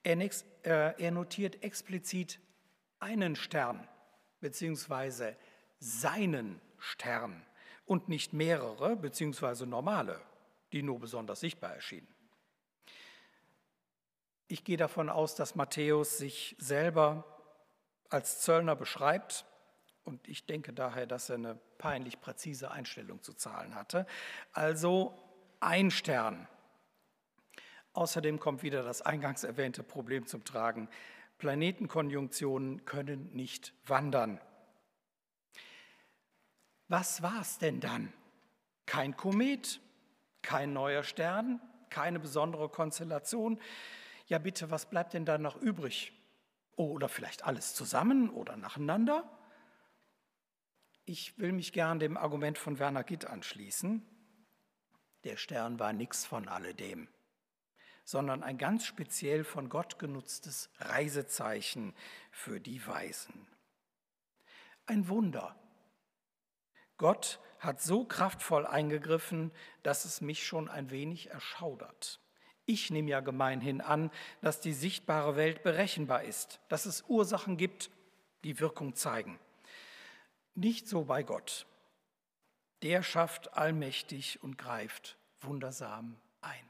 Er, 0.01 0.17
äh, 0.63 1.11
notiert 1.11 1.61
explizit 1.61 2.39
einen 3.01 3.35
Stern, 3.35 3.85
beziehungsweise 4.39 5.35
seinen 5.77 6.61
Stern 6.77 7.45
und 7.85 8.07
nicht 8.07 8.31
mehrere, 8.31 8.95
beziehungsweise 8.95 9.65
normale, 9.67 10.21
die 10.71 10.83
nur 10.83 11.01
besonders 11.01 11.41
sichtbar 11.41 11.73
erschienen. 11.73 12.07
Ich 14.47 14.63
gehe 14.63 14.77
davon 14.77 15.09
aus, 15.09 15.35
dass 15.35 15.55
Matthäus 15.55 16.17
sich 16.17 16.55
selber 16.59 17.25
als 18.09 18.39
Zöllner 18.39 18.77
beschreibt 18.77 19.45
und 20.03 20.27
ich 20.27 20.45
denke 20.45 20.73
daher, 20.73 21.05
dass 21.05 21.29
er 21.29 21.35
eine 21.35 21.55
peinlich 21.77 22.19
präzise 22.21 22.71
Einstellung 22.71 23.21
zu 23.21 23.33
Zahlen 23.33 23.75
hatte. 23.75 24.05
Also 24.53 25.13
ein 25.59 25.91
Stern. 25.91 26.47
Außerdem 27.93 28.39
kommt 28.39 28.63
wieder 28.63 28.83
das 28.83 29.01
eingangs 29.01 29.43
erwähnte 29.43 29.83
Problem 29.83 30.25
zum 30.25 30.43
Tragen. 30.43 30.89
Planetenkonjunktionen 31.37 32.85
können 32.85 33.31
nicht 33.33 33.73
wandern. 33.85 34.39
Was 36.87 37.21
war 37.21 37.41
es 37.41 37.57
denn 37.57 37.79
dann? 37.79 38.11
Kein 38.85 39.15
Komet, 39.15 39.79
kein 40.41 40.73
neuer 40.73 41.03
Stern, 41.03 41.61
keine 41.89 42.19
besondere 42.19 42.69
Konstellation. 42.69 43.59
Ja 44.27 44.39
bitte, 44.39 44.71
was 44.71 44.89
bleibt 44.89 45.13
denn 45.13 45.25
dann 45.25 45.41
noch 45.41 45.57
übrig? 45.57 46.13
Oder 46.75 47.09
vielleicht 47.09 47.45
alles 47.45 47.75
zusammen 47.75 48.29
oder 48.29 48.57
nacheinander? 48.57 49.29
Ich 51.13 51.37
will 51.37 51.51
mich 51.51 51.73
gern 51.73 51.99
dem 51.99 52.15
Argument 52.15 52.57
von 52.57 52.79
Werner 52.79 53.03
Gitt 53.03 53.25
anschließen. 53.25 54.01
Der 55.25 55.35
Stern 55.35 55.77
war 55.77 55.91
nichts 55.91 56.25
von 56.25 56.47
alledem, 56.47 57.09
sondern 58.05 58.43
ein 58.43 58.57
ganz 58.57 58.85
speziell 58.85 59.43
von 59.43 59.67
Gott 59.67 59.99
genutztes 59.99 60.69
Reisezeichen 60.77 61.93
für 62.31 62.61
die 62.61 62.87
Weisen. 62.87 63.45
Ein 64.85 65.09
Wunder. 65.09 65.57
Gott 66.95 67.41
hat 67.59 67.81
so 67.81 68.05
kraftvoll 68.05 68.65
eingegriffen, 68.65 69.51
dass 69.83 70.05
es 70.05 70.21
mich 70.21 70.47
schon 70.47 70.69
ein 70.69 70.91
wenig 70.91 71.29
erschaudert. 71.29 72.21
Ich 72.65 72.89
nehme 72.89 73.11
ja 73.11 73.19
gemeinhin 73.19 73.81
an, 73.81 74.11
dass 74.41 74.61
die 74.61 74.71
sichtbare 74.71 75.35
Welt 75.35 75.61
berechenbar 75.61 76.23
ist, 76.23 76.61
dass 76.69 76.85
es 76.85 77.03
Ursachen 77.09 77.57
gibt, 77.57 77.91
die 78.45 78.61
Wirkung 78.61 78.95
zeigen. 78.95 79.41
Nicht 80.55 80.87
so 80.87 81.05
bei 81.05 81.23
Gott. 81.23 81.65
Der 82.81 83.03
schafft 83.03 83.53
allmächtig 83.53 84.41
und 84.43 84.57
greift 84.57 85.17
wundersam 85.41 86.19
ein. 86.41 86.69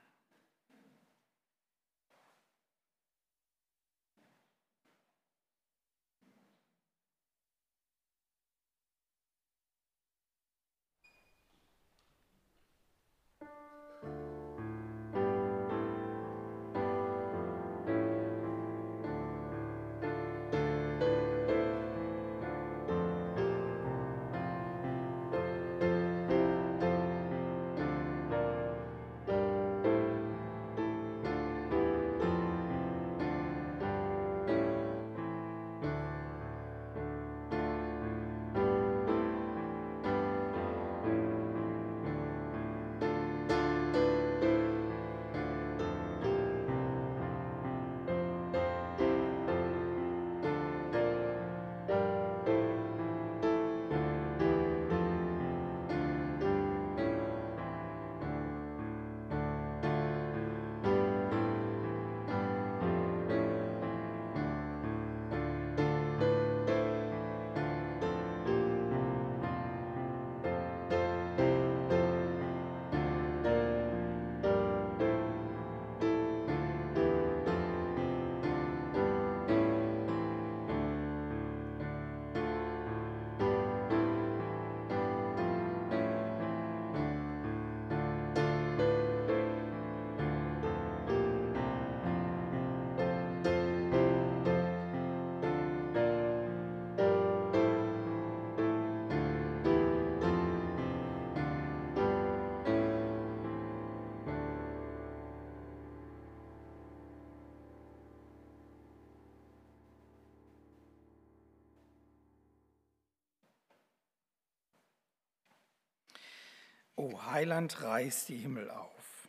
O 117.01 117.19
Heiland, 117.25 117.81
reiß 117.81 118.27
die 118.27 118.37
Himmel 118.37 118.69
auf. 118.69 119.27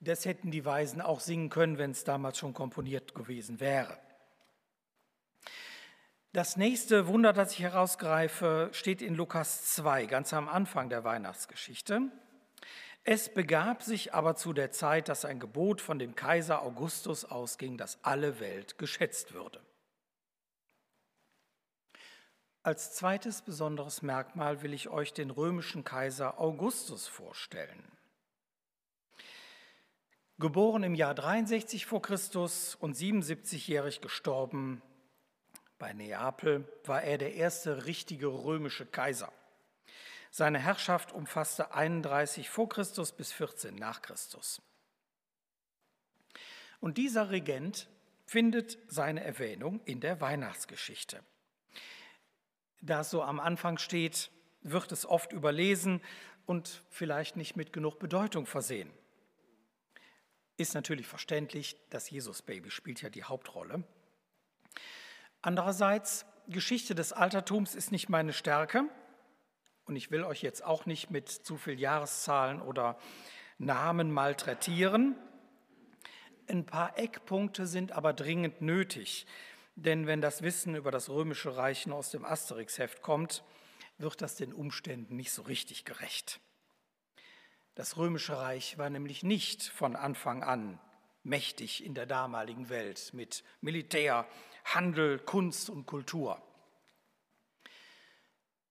Das 0.00 0.24
hätten 0.24 0.50
die 0.50 0.64
Weisen 0.64 1.02
auch 1.02 1.20
singen 1.20 1.50
können, 1.50 1.76
wenn 1.76 1.90
es 1.90 2.02
damals 2.02 2.38
schon 2.38 2.54
komponiert 2.54 3.14
gewesen 3.14 3.60
wäre. 3.60 3.98
Das 6.32 6.56
nächste 6.56 7.08
Wunder, 7.08 7.34
das 7.34 7.52
ich 7.52 7.60
herausgreife, 7.60 8.70
steht 8.72 9.02
in 9.02 9.14
Lukas 9.14 9.66
2, 9.74 10.06
ganz 10.06 10.32
am 10.32 10.48
Anfang 10.48 10.88
der 10.88 11.04
Weihnachtsgeschichte. 11.04 12.10
Es 13.04 13.28
begab 13.28 13.82
sich 13.82 14.14
aber 14.14 14.34
zu 14.34 14.54
der 14.54 14.70
Zeit, 14.70 15.10
dass 15.10 15.26
ein 15.26 15.40
Gebot 15.40 15.82
von 15.82 15.98
dem 15.98 16.14
Kaiser 16.14 16.62
Augustus 16.62 17.26
ausging, 17.26 17.76
dass 17.76 18.02
alle 18.02 18.40
Welt 18.40 18.78
geschätzt 18.78 19.34
würde. 19.34 19.60
Als 22.66 22.92
zweites 22.94 23.42
besonderes 23.42 24.02
Merkmal 24.02 24.60
will 24.62 24.74
ich 24.74 24.88
euch 24.88 25.12
den 25.12 25.30
römischen 25.30 25.84
Kaiser 25.84 26.40
Augustus 26.40 27.06
vorstellen. 27.06 27.84
Geboren 30.40 30.82
im 30.82 30.96
Jahr 30.96 31.14
63 31.14 31.86
vor 31.86 32.02
Christus 32.02 32.74
und 32.74 32.96
77-jährig 32.96 34.00
gestorben 34.00 34.82
bei 35.78 35.92
Neapel, 35.92 36.66
war 36.82 37.04
er 37.04 37.18
der 37.18 37.34
erste 37.34 37.86
richtige 37.86 38.26
römische 38.26 38.84
Kaiser. 38.84 39.32
Seine 40.32 40.58
Herrschaft 40.58 41.12
umfasste 41.12 41.72
31 41.72 42.50
vor 42.50 42.68
Christus 42.68 43.12
bis 43.12 43.30
14 43.30 43.76
nach 43.76 44.02
Christus. 44.02 44.60
Und 46.80 46.98
dieser 46.98 47.30
Regent 47.30 47.88
findet 48.24 48.76
seine 48.88 49.22
Erwähnung 49.22 49.80
in 49.84 50.00
der 50.00 50.20
Weihnachtsgeschichte. 50.20 51.22
Da 52.80 53.00
es 53.00 53.10
so 53.10 53.22
am 53.22 53.40
Anfang 53.40 53.78
steht, 53.78 54.30
wird 54.62 54.92
es 54.92 55.06
oft 55.06 55.32
überlesen 55.32 56.00
und 56.46 56.82
vielleicht 56.90 57.36
nicht 57.36 57.56
mit 57.56 57.72
genug 57.72 57.98
Bedeutung 57.98 58.46
versehen. 58.46 58.90
Ist 60.56 60.74
natürlich 60.74 61.06
verständlich, 61.06 61.76
das 61.90 62.10
Jesusbaby 62.10 62.70
spielt 62.70 63.02
ja 63.02 63.10
die 63.10 63.24
Hauptrolle. 63.24 63.84
Andererseits, 65.42 66.24
Geschichte 66.48 66.94
des 66.94 67.12
Altertums 67.12 67.74
ist 67.74 67.92
nicht 67.92 68.08
meine 68.08 68.32
Stärke 68.32 68.84
und 69.84 69.96
ich 69.96 70.10
will 70.10 70.24
euch 70.24 70.42
jetzt 70.42 70.64
auch 70.64 70.86
nicht 70.86 71.10
mit 71.10 71.28
zu 71.28 71.56
viel 71.56 71.78
Jahreszahlen 71.78 72.60
oder 72.60 72.98
Namen 73.58 74.10
malträtieren. 74.10 75.16
Ein 76.48 76.64
paar 76.64 76.98
Eckpunkte 76.98 77.66
sind 77.66 77.92
aber 77.92 78.12
dringend 78.12 78.60
nötig, 78.60 79.26
denn 79.76 80.06
wenn 80.06 80.20
das 80.20 80.42
Wissen 80.42 80.74
über 80.74 80.90
das 80.90 81.08
römische 81.10 81.56
Reich 81.56 81.90
aus 81.90 82.10
dem 82.10 82.24
Asterix-Heft 82.24 83.02
kommt, 83.02 83.44
wird 83.98 84.20
das 84.20 84.34
den 84.34 84.52
Umständen 84.52 85.16
nicht 85.16 85.30
so 85.30 85.42
richtig 85.42 85.84
gerecht. 85.84 86.40
Das 87.74 87.98
römische 87.98 88.38
Reich 88.38 88.78
war 88.78 88.90
nämlich 88.90 89.22
nicht 89.22 89.62
von 89.62 89.94
Anfang 89.96 90.42
an 90.42 90.80
mächtig 91.22 91.84
in 91.84 91.94
der 91.94 92.06
damaligen 92.06 92.68
Welt 92.68 93.10
mit 93.12 93.44
Militär, 93.60 94.26
Handel, 94.64 95.18
Kunst 95.18 95.68
und 95.68 95.84
Kultur. 95.84 96.40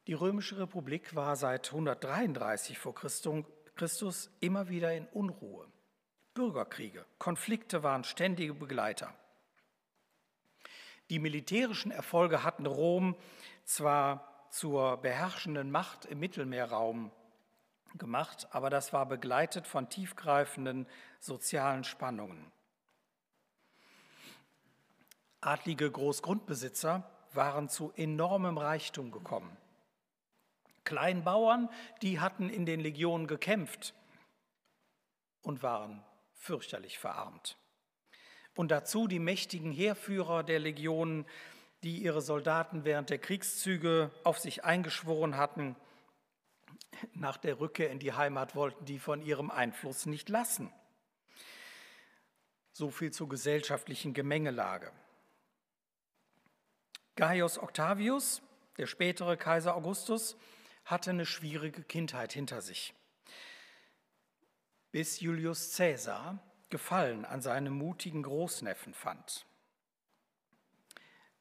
Die 0.07 0.13
römische 0.13 0.57
Republik 0.57 1.15
war 1.15 1.35
seit 1.35 1.67
133 1.67 2.79
vor 2.79 2.95
Christus 2.95 4.29
immer 4.39 4.69
wieder 4.69 4.93
in 4.93 5.05
Unruhe. 5.07 5.67
Bürgerkriege, 6.33 7.05
Konflikte 7.17 7.83
waren 7.83 8.03
ständige 8.03 8.53
Begleiter. 8.53 9.13
Die 11.09 11.19
militärischen 11.19 11.91
Erfolge 11.91 12.43
hatten 12.43 12.65
Rom 12.65 13.15
zwar 13.63 14.47
zur 14.49 14.97
beherrschenden 14.97 15.69
Macht 15.69 16.05
im 16.05 16.19
Mittelmeerraum 16.19 17.11
gemacht, 17.97 18.47
aber 18.51 18.69
das 18.69 18.93
war 18.93 19.05
begleitet 19.05 19.67
von 19.67 19.89
tiefgreifenden 19.89 20.87
sozialen 21.19 21.83
Spannungen. 21.83 22.51
Adlige 25.41 25.91
Großgrundbesitzer 25.91 27.09
waren 27.33 27.69
zu 27.69 27.91
enormem 27.95 28.57
Reichtum 28.57 29.11
gekommen. 29.11 29.55
Kleinbauern, 30.85 31.69
die 32.01 32.19
hatten 32.19 32.49
in 32.49 32.65
den 32.65 32.79
Legionen 32.79 33.27
gekämpft 33.27 33.93
und 35.41 35.61
waren 35.61 36.03
fürchterlich 36.33 36.97
verarmt. 36.97 37.57
Und 38.55 38.71
dazu 38.71 39.07
die 39.07 39.19
mächtigen 39.19 39.71
Heerführer 39.71 40.43
der 40.43 40.59
Legionen, 40.59 41.25
die 41.83 41.97
ihre 41.99 42.21
Soldaten 42.21 42.85
während 42.85 43.09
der 43.09 43.19
Kriegszüge 43.19 44.11
auf 44.23 44.39
sich 44.39 44.63
eingeschworen 44.63 45.37
hatten, 45.37 45.75
nach 47.13 47.37
der 47.37 47.59
Rückkehr 47.59 47.91
in 47.91 47.99
die 47.99 48.13
Heimat 48.13 48.55
wollten 48.55 48.85
die 48.85 48.99
von 48.99 49.21
ihrem 49.21 49.51
Einfluss 49.51 50.05
nicht 50.05 50.29
lassen. 50.29 50.71
So 52.71 52.89
viel 52.89 53.11
zur 53.11 53.27
gesellschaftlichen 53.27 54.13
Gemengelage. 54.13 54.91
Gaius 57.15 57.59
Octavius, 57.59 58.41
der 58.77 58.87
spätere 58.87 59.37
Kaiser 59.37 59.75
Augustus, 59.75 60.37
hatte 60.85 61.09
eine 61.09 61.25
schwierige 61.25 61.83
Kindheit 61.83 62.31
hinter 62.33 62.61
sich 62.61 62.93
bis 64.95 65.19
Julius 65.19 65.75
Caesar 65.75 66.39
Gefallen 66.75 67.23
an 67.23 67.41
seinem 67.41 67.71
mutigen 67.71 68.23
Großneffen 68.23 68.93
fand. 68.93 69.45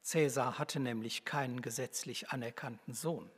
Caesar 0.08 0.60
hatte 0.60 0.78
nämlich 0.78 1.24
keinen 1.24 1.60
gesetzlich 1.60 2.30
anerkannten 2.30 2.94
Sohn. 2.94 3.28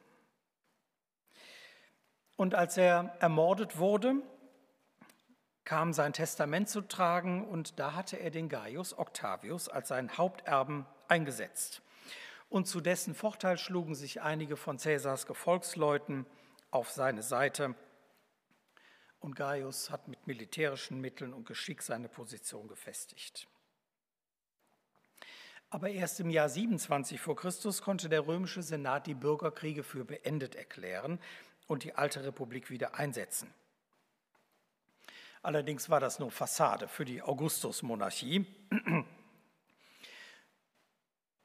Und 2.36 2.54
als 2.54 2.76
er 2.76 3.16
ermordet 3.20 3.78
wurde, 3.78 4.16
kam 5.64 5.94
sein 5.94 6.12
Testament 6.12 6.68
zu 6.68 6.82
tragen 6.82 7.48
und 7.48 7.78
da 7.78 7.94
hatte 7.94 8.18
er 8.18 8.30
den 8.30 8.50
Gaius 8.50 8.98
Octavius 8.98 9.70
als 9.70 9.88
seinen 9.88 10.18
Haupterben 10.18 10.84
eingesetzt. 11.08 11.80
Und 12.50 12.68
zu 12.68 12.82
dessen 12.82 13.14
Vorteil 13.14 13.56
schlugen 13.56 13.94
sich 13.94 14.20
einige 14.20 14.58
von 14.58 14.76
Caesars 14.76 15.26
Gefolgsleuten 15.26 16.26
auf 16.70 16.90
seine 16.90 17.22
Seite 17.22 17.74
und 19.26 19.34
Gaius 19.34 19.90
hat 19.90 20.06
mit 20.06 20.24
militärischen 20.28 21.00
Mitteln 21.00 21.34
und 21.34 21.46
Geschick 21.46 21.82
seine 21.82 22.08
Position 22.08 22.68
gefestigt. 22.68 23.48
Aber 25.68 25.90
erst 25.90 26.20
im 26.20 26.30
Jahr 26.30 26.48
27 26.48 27.20
vor 27.20 27.34
Christus 27.34 27.82
konnte 27.82 28.08
der 28.08 28.24
römische 28.24 28.62
Senat 28.62 29.08
die 29.08 29.14
Bürgerkriege 29.14 29.82
für 29.82 30.04
beendet 30.04 30.54
erklären 30.54 31.18
und 31.66 31.82
die 31.82 31.96
alte 31.96 32.22
Republik 32.22 32.70
wieder 32.70 32.94
einsetzen. 32.94 33.52
Allerdings 35.42 35.90
war 35.90 35.98
das 35.98 36.20
nur 36.20 36.30
Fassade 36.30 36.86
für 36.86 37.04
die 37.04 37.20
Augustusmonarchie. 37.20 38.46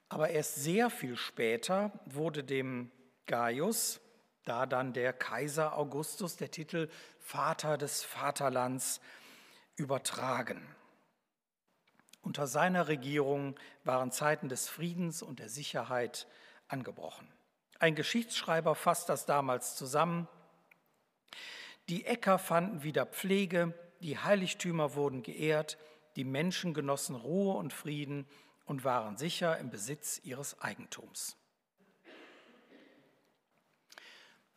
Aber 0.08 0.30
erst 0.30 0.56
sehr 0.56 0.92
viel 0.92 1.16
später 1.16 1.92
wurde 2.06 2.44
dem 2.44 2.92
Gaius 3.26 4.00
da 4.46 4.66
dann 4.66 4.94
der 4.94 5.14
Kaiser 5.14 5.78
Augustus 5.78 6.38
der 6.38 6.52
Titel 6.52 6.90
Vater 7.20 7.78
des 7.78 8.04
Vaterlands 8.04 9.02
übertragen. 9.76 10.66
Unter 12.22 12.48
seiner 12.48 12.88
Regierung 12.88 13.56
waren 13.84 14.12
Zeiten 14.12 14.48
des 14.48 14.70
Friedens 14.70 15.22
und 15.22 15.40
der 15.40 15.50
Sicherheit 15.50 16.28
angebrochen. 16.68 17.28
Ein 17.80 17.96
Geschichtsschreiber 17.96 18.76
fasst 18.76 19.10
das 19.10 19.26
damals 19.26 19.76
zusammen. 19.76 20.28
Die 21.90 22.06
Äcker 22.06 22.38
fanden 22.38 22.84
wieder 22.84 23.08
Pflege, 23.08 23.74
die 24.02 24.20
Heiligtümer 24.20 24.94
wurden 24.94 25.24
geehrt, 25.24 25.78
die 26.16 26.24
Menschen 26.24 26.74
genossen 26.74 27.16
Ruhe 27.16 27.56
und 27.56 27.74
Frieden 27.74 28.28
und 28.66 28.84
waren 28.84 29.18
sicher 29.18 29.58
im 29.58 29.70
Besitz 29.70 30.20
ihres 30.24 30.62
Eigentums. 30.62 31.38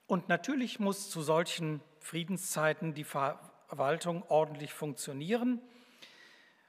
Und 0.07 0.29
natürlich 0.29 0.81
muss 0.81 1.11
zu 1.11 1.23
solchen 1.23 1.81
Friedenszeiten 2.01 2.95
die 2.95 3.05
Verwaltung 3.05 4.23
ordentlich 4.29 4.73
funktionieren. 4.73 5.61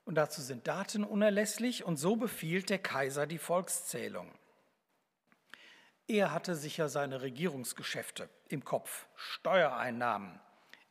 Und 0.05 0.15
dazu 0.15 0.41
sind 0.41 0.67
Daten 0.67 1.03
unerlässlich. 1.03 1.83
Und 1.83 1.97
so 1.97 2.15
befiehlt 2.15 2.69
der 2.69 2.79
Kaiser 2.79 3.27
die 3.27 3.39
Volkszählung. 3.39 4.31
Er 6.07 6.31
hatte 6.31 6.55
sicher 6.55 6.87
seine 6.87 7.21
Regierungsgeschäfte 7.23 8.29
im 8.47 8.63
Kopf, 8.63 9.07
Steuereinnahmen, 9.15 10.39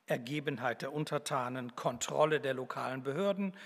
Ergebenheit 0.07 0.83
der 0.83 0.93
Untertanen, 0.93 1.77
Kontrolle 1.77 2.41
der 2.41 2.53
lokalen 2.53 3.05
Behörden, 3.05 3.57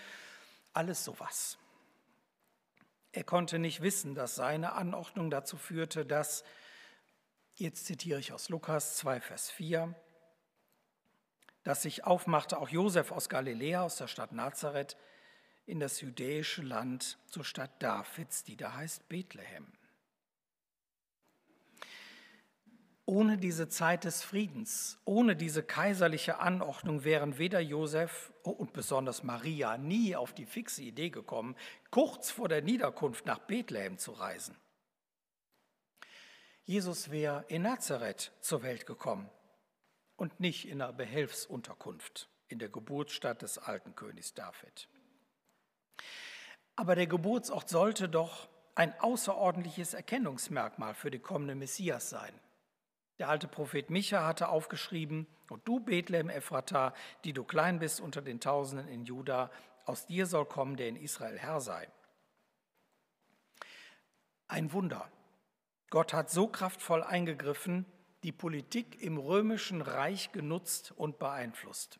alles 0.74 1.04
sowas. 1.04 1.56
Er 3.12 3.24
konnte 3.24 3.58
nicht 3.58 3.80
wissen, 3.80 4.14
dass 4.14 4.34
seine 4.34 4.72
Anordnung 4.74 5.30
dazu 5.30 5.56
führte, 5.56 6.04
dass 6.04 6.44
Jetzt 7.58 7.86
zitiere 7.86 8.20
ich 8.20 8.32
aus 8.32 8.50
Lukas 8.50 8.96
2, 8.98 9.20
Vers 9.20 9.50
4, 9.50 9.92
dass 11.64 11.82
sich 11.82 12.04
aufmachte 12.04 12.56
auch 12.56 12.68
Josef 12.68 13.10
aus 13.10 13.28
Galiläa, 13.28 13.82
aus 13.82 13.96
der 13.96 14.06
Stadt 14.06 14.30
Nazareth, 14.30 14.96
in 15.66 15.80
das 15.80 16.00
jüdische 16.00 16.62
Land 16.62 17.18
zur 17.26 17.42
Stadt 17.42 17.82
Davids, 17.82 18.44
die 18.44 18.56
da 18.56 18.74
heißt 18.74 19.08
Bethlehem. 19.08 19.66
Ohne 23.06 23.38
diese 23.38 23.68
Zeit 23.68 24.04
des 24.04 24.22
Friedens, 24.22 25.00
ohne 25.04 25.34
diese 25.34 25.64
kaiserliche 25.64 26.38
Anordnung 26.38 27.02
wären 27.02 27.38
weder 27.38 27.58
Josef 27.58 28.32
und 28.44 28.72
besonders 28.72 29.24
Maria 29.24 29.76
nie 29.78 30.14
auf 30.14 30.32
die 30.32 30.46
fixe 30.46 30.82
Idee 30.82 31.10
gekommen, 31.10 31.56
kurz 31.90 32.30
vor 32.30 32.48
der 32.48 32.62
Niederkunft 32.62 33.26
nach 33.26 33.40
Bethlehem 33.40 33.98
zu 33.98 34.12
reisen. 34.12 34.56
Jesus 36.68 37.10
wäre 37.10 37.46
in 37.48 37.62
Nazareth 37.62 38.30
zur 38.42 38.62
Welt 38.62 38.84
gekommen 38.84 39.30
und 40.16 40.38
nicht 40.38 40.68
in 40.68 40.82
einer 40.82 40.92
Behelfsunterkunft 40.92 42.28
in 42.48 42.58
der 42.58 42.68
Geburtsstadt 42.68 43.40
des 43.40 43.56
alten 43.56 43.94
Königs 43.94 44.34
David. 44.34 44.86
Aber 46.76 46.94
der 46.94 47.06
Geburtsort 47.06 47.70
sollte 47.70 48.10
doch 48.10 48.50
ein 48.74 48.92
außerordentliches 49.00 49.94
Erkennungsmerkmal 49.94 50.92
für 50.92 51.10
den 51.10 51.22
kommenden 51.22 51.58
Messias 51.58 52.10
sein. 52.10 52.38
Der 53.18 53.30
alte 53.30 53.48
Prophet 53.48 53.88
Micha 53.88 54.26
hatte 54.26 54.50
aufgeschrieben, 54.50 55.26
und 55.48 55.66
du 55.66 55.80
Bethlehem 55.80 56.28
Ephrata, 56.28 56.92
die 57.24 57.32
du 57.32 57.44
klein 57.44 57.78
bist 57.78 57.98
unter 57.98 58.20
den 58.20 58.40
Tausenden 58.40 58.88
in 58.88 59.06
Juda, 59.06 59.50
aus 59.86 60.04
dir 60.04 60.26
soll 60.26 60.44
kommen, 60.44 60.76
der 60.76 60.88
in 60.88 60.96
Israel 60.96 61.38
Herr 61.38 61.62
sei. 61.62 61.88
Ein 64.48 64.70
Wunder. 64.74 65.10
Gott 65.90 66.12
hat 66.12 66.30
so 66.30 66.48
kraftvoll 66.48 67.02
eingegriffen, 67.02 67.86
die 68.22 68.32
Politik 68.32 69.00
im 69.00 69.16
römischen 69.16 69.80
Reich 69.80 70.32
genutzt 70.32 70.92
und 70.92 71.18
beeinflusst. 71.18 71.98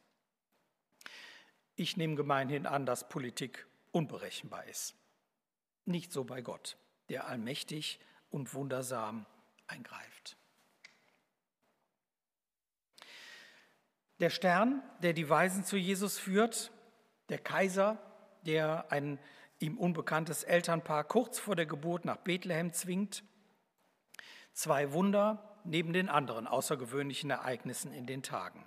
Ich 1.74 1.96
nehme 1.96 2.16
gemeinhin 2.16 2.66
an, 2.66 2.86
dass 2.86 3.08
Politik 3.08 3.66
unberechenbar 3.92 4.64
ist. 4.66 4.94
Nicht 5.84 6.12
so 6.12 6.24
bei 6.24 6.42
Gott, 6.42 6.76
der 7.08 7.28
allmächtig 7.28 8.00
und 8.30 8.52
wundersam 8.52 9.26
eingreift. 9.68 10.36
Der 14.20 14.30
Stern, 14.30 14.82
der 15.02 15.12
die 15.12 15.28
Weisen 15.28 15.64
zu 15.64 15.76
Jesus 15.76 16.18
führt, 16.18 16.72
der 17.28 17.38
Kaiser, 17.38 17.98
der 18.42 18.90
ein 18.90 19.18
ihm 19.60 19.78
unbekanntes 19.78 20.42
Elternpaar 20.42 21.04
kurz 21.04 21.38
vor 21.38 21.54
der 21.56 21.66
Geburt 21.66 22.04
nach 22.04 22.16
Bethlehem 22.16 22.72
zwingt, 22.72 23.22
zwei 24.52 24.92
Wunder 24.92 25.60
neben 25.64 25.92
den 25.92 26.08
anderen 26.08 26.46
außergewöhnlichen 26.46 27.30
Ereignissen 27.30 27.92
in 27.92 28.06
den 28.06 28.22
Tagen. 28.22 28.64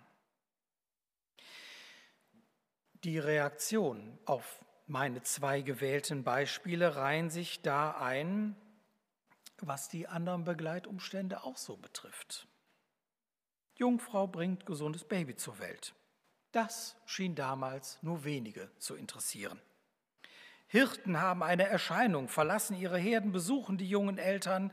Die 3.03 3.17
Reaktion 3.17 4.19
auf 4.25 4.63
meine 4.85 5.23
zwei 5.23 5.61
gewählten 5.61 6.23
Beispiele 6.23 6.95
reihen 6.95 7.29
sich 7.29 7.61
da 7.61 7.91
ein, 7.91 8.55
was 9.57 9.89
die 9.89 10.07
anderen 10.07 10.43
Begleitumstände 10.43 11.43
auch 11.43 11.57
so 11.57 11.77
betrifft. 11.77 12.47
Jungfrau 13.75 14.27
bringt 14.27 14.65
gesundes 14.65 15.03
Baby 15.03 15.35
zur 15.35 15.59
Welt. 15.59 15.95
Das 16.51 16.97
schien 17.05 17.35
damals 17.35 17.97
nur 18.03 18.23
wenige 18.23 18.69
zu 18.77 18.95
interessieren. 18.95 19.59
Hirten 20.67 21.19
haben 21.19 21.43
eine 21.43 21.67
Erscheinung, 21.67 22.27
verlassen 22.27 22.77
ihre 22.77 22.97
Herden, 22.97 23.31
besuchen 23.31 23.77
die 23.77 23.89
jungen 23.89 24.17
Eltern. 24.17 24.71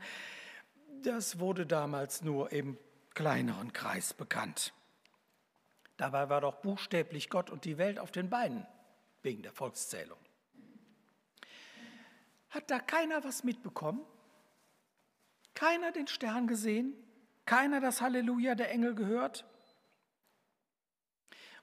Das 1.03 1.39
wurde 1.39 1.65
damals 1.65 2.23
nur 2.23 2.51
im 2.51 2.77
kleineren 3.13 3.73
Kreis 3.73 4.13
bekannt. 4.13 4.73
Dabei 5.97 6.29
war 6.29 6.41
doch 6.41 6.55
buchstäblich 6.55 7.29
Gott 7.29 7.49
und 7.49 7.65
die 7.65 7.77
Welt 7.77 7.99
auf 7.99 8.11
den 8.11 8.29
Beinen 8.29 8.65
wegen 9.21 9.43
der 9.43 9.51
Volkszählung. 9.51 10.17
Hat 12.49 12.69
da 12.71 12.79
keiner 12.79 13.23
was 13.23 13.43
mitbekommen? 13.43 14.01
Keiner 15.53 15.91
den 15.91 16.07
Stern 16.07 16.47
gesehen? 16.47 16.93
Keiner 17.45 17.79
das 17.81 18.01
Halleluja 18.01 18.55
der 18.55 18.71
Engel 18.71 18.95
gehört? 18.95 19.45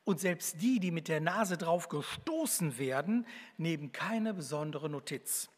Und 0.05 0.21
selbst 0.21 0.61
die, 0.63 0.79
die 0.79 0.91
mit 0.91 1.09
der 1.09 1.21
Nase 1.21 1.59
drauf 1.59 1.89
gestoßen 1.89 2.79
werden, 2.79 3.27
nehmen 3.57 3.93
keine 3.93 4.35
besondere 4.35 4.89
Notiz. 4.89 5.51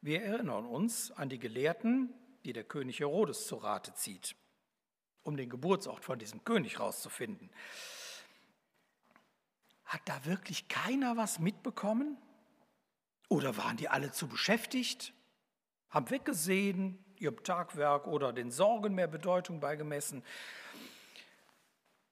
Wir 0.00 0.22
erinnern 0.22 0.66
uns 0.66 1.12
an 1.12 1.28
die 1.28 1.38
Gelehrten, 1.38 2.12
die 2.48 2.54
der 2.54 2.64
König 2.64 2.98
Herodes 2.98 3.46
zu 3.46 3.56
Rate 3.56 3.94
zieht 3.94 4.34
um 5.22 5.36
den 5.36 5.50
Geburtsort 5.50 6.06
von 6.06 6.18
diesem 6.18 6.42
König 6.42 6.80
rauszufinden. 6.80 7.50
Hat 9.84 10.00
da 10.06 10.24
wirklich 10.24 10.68
keiner 10.68 11.18
was 11.18 11.38
mitbekommen? 11.38 12.16
Oder 13.28 13.58
waren 13.58 13.76
die 13.76 13.90
alle 13.90 14.10
zu 14.10 14.26
beschäftigt? 14.26 15.12
Haben 15.90 16.08
weggesehen, 16.08 17.04
ihrem 17.18 17.42
Tagwerk 17.42 18.06
oder 18.06 18.32
den 18.32 18.50
Sorgen 18.50 18.94
mehr 18.94 19.08
Bedeutung 19.08 19.60
beigemessen? 19.60 20.24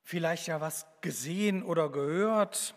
Vielleicht 0.03 0.47
ja 0.47 0.61
was 0.61 0.87
gesehen 1.01 1.63
oder 1.63 1.89
gehört? 1.89 2.75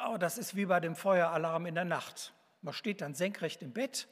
Aber 0.00 0.18
das 0.18 0.38
ist 0.38 0.56
wie 0.56 0.64
bei 0.64 0.80
dem 0.80 0.96
Feueralarm 0.96 1.66
in 1.66 1.74
der 1.74 1.84
Nacht. 1.84 2.32
Man 2.62 2.72
steht 2.72 3.02
dann 3.02 3.14
senkrecht 3.14 3.60
im 3.60 3.74
Bett, 3.74 4.08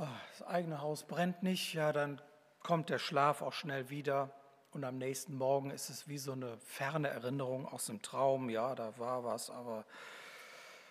das 0.00 0.42
eigene 0.46 0.80
Haus 0.80 1.04
brennt 1.04 1.42
nicht, 1.42 1.74
ja, 1.74 1.92
dann 1.92 2.20
kommt 2.60 2.90
der 2.90 2.98
Schlaf 2.98 3.42
auch 3.42 3.52
schnell 3.52 3.88
wieder 3.90 4.30
und 4.72 4.84
am 4.84 4.98
nächsten 4.98 5.34
Morgen 5.34 5.70
ist 5.70 5.88
es 5.88 6.06
wie 6.06 6.18
so 6.18 6.32
eine 6.32 6.58
ferne 6.58 7.08
Erinnerung 7.08 7.66
aus 7.66 7.86
dem 7.86 8.02
Traum. 8.02 8.50
Ja, 8.50 8.74
da 8.74 8.98
war 8.98 9.24
was, 9.24 9.48
aber 9.48 9.86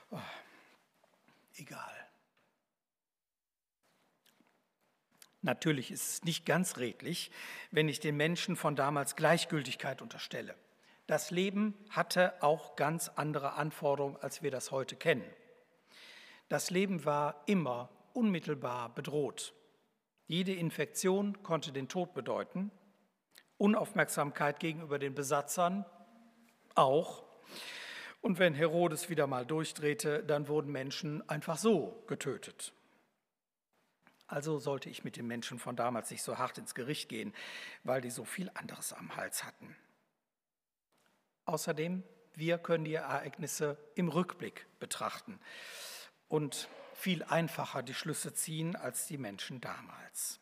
oh, 0.09 0.19
egal. 1.55 1.93
Natürlich 5.43 5.91
ist 5.91 6.09
es 6.09 6.23
nicht 6.23 6.47
ganz 6.47 6.77
redlich, 6.77 7.29
wenn 7.69 7.87
ich 7.87 7.99
den 7.99 8.17
Menschen 8.17 8.55
von 8.55 8.75
damals 8.75 9.15
Gleichgültigkeit 9.15 10.01
unterstelle. 10.01 10.55
Das 11.05 11.29
Leben 11.29 11.75
hatte 11.91 12.41
auch 12.41 12.75
ganz 12.75 13.09
andere 13.09 13.53
Anforderungen, 13.53 14.17
als 14.17 14.41
wir 14.41 14.49
das 14.49 14.71
heute 14.71 14.95
kennen. 14.95 15.29
Das 16.49 16.71
Leben 16.71 17.05
war 17.05 17.43
immer 17.45 17.89
unmittelbar 18.15 18.93
bedroht. 18.93 19.53
Jede 20.27 20.53
Infektion 20.53 21.43
konnte 21.43 21.71
den 21.71 21.87
Tod 21.87 22.13
bedeuten, 22.13 22.71
Unaufmerksamkeit 23.57 24.59
gegenüber 24.59 24.99
den 24.99 25.13
Besatzern 25.13 25.85
auch. 26.73 27.23
Und 28.21 28.39
wenn 28.39 28.55
Herodes 28.55 29.09
wieder 29.09 29.27
mal 29.27 29.45
durchdrehte, 29.45 30.23
dann 30.23 30.47
wurden 30.47 30.71
Menschen 30.71 31.27
einfach 31.29 31.57
so 31.57 32.03
getötet. 32.07 32.73
Also 34.27 34.57
sollte 34.57 34.89
ich 34.89 35.03
mit 35.03 35.17
den 35.17 35.27
Menschen 35.27 35.59
von 35.59 35.75
damals 35.75 36.09
nicht 36.09 36.23
so 36.23 36.37
hart 36.37 36.57
ins 36.57 36.73
Gericht 36.73 37.09
gehen, 37.09 37.33
weil 37.83 38.01
die 38.01 38.09
so 38.09 38.25
viel 38.25 38.49
anderes 38.55 38.93
am 38.93 39.15
Hals 39.15 39.43
hatten. 39.43 39.75
Außerdem, 41.45 42.03
wir 42.33 42.57
können 42.57 42.85
die 42.85 42.95
Ereignisse 42.95 43.77
im 43.93 44.09
Rückblick 44.09 44.65
betrachten 44.79 45.39
und 46.27 46.67
viel 46.95 47.23
einfacher 47.23 47.83
die 47.83 47.93
Schlüsse 47.93 48.33
ziehen 48.33 48.75
als 48.75 49.05
die 49.05 49.17
Menschen 49.17 49.61
damals. 49.61 50.39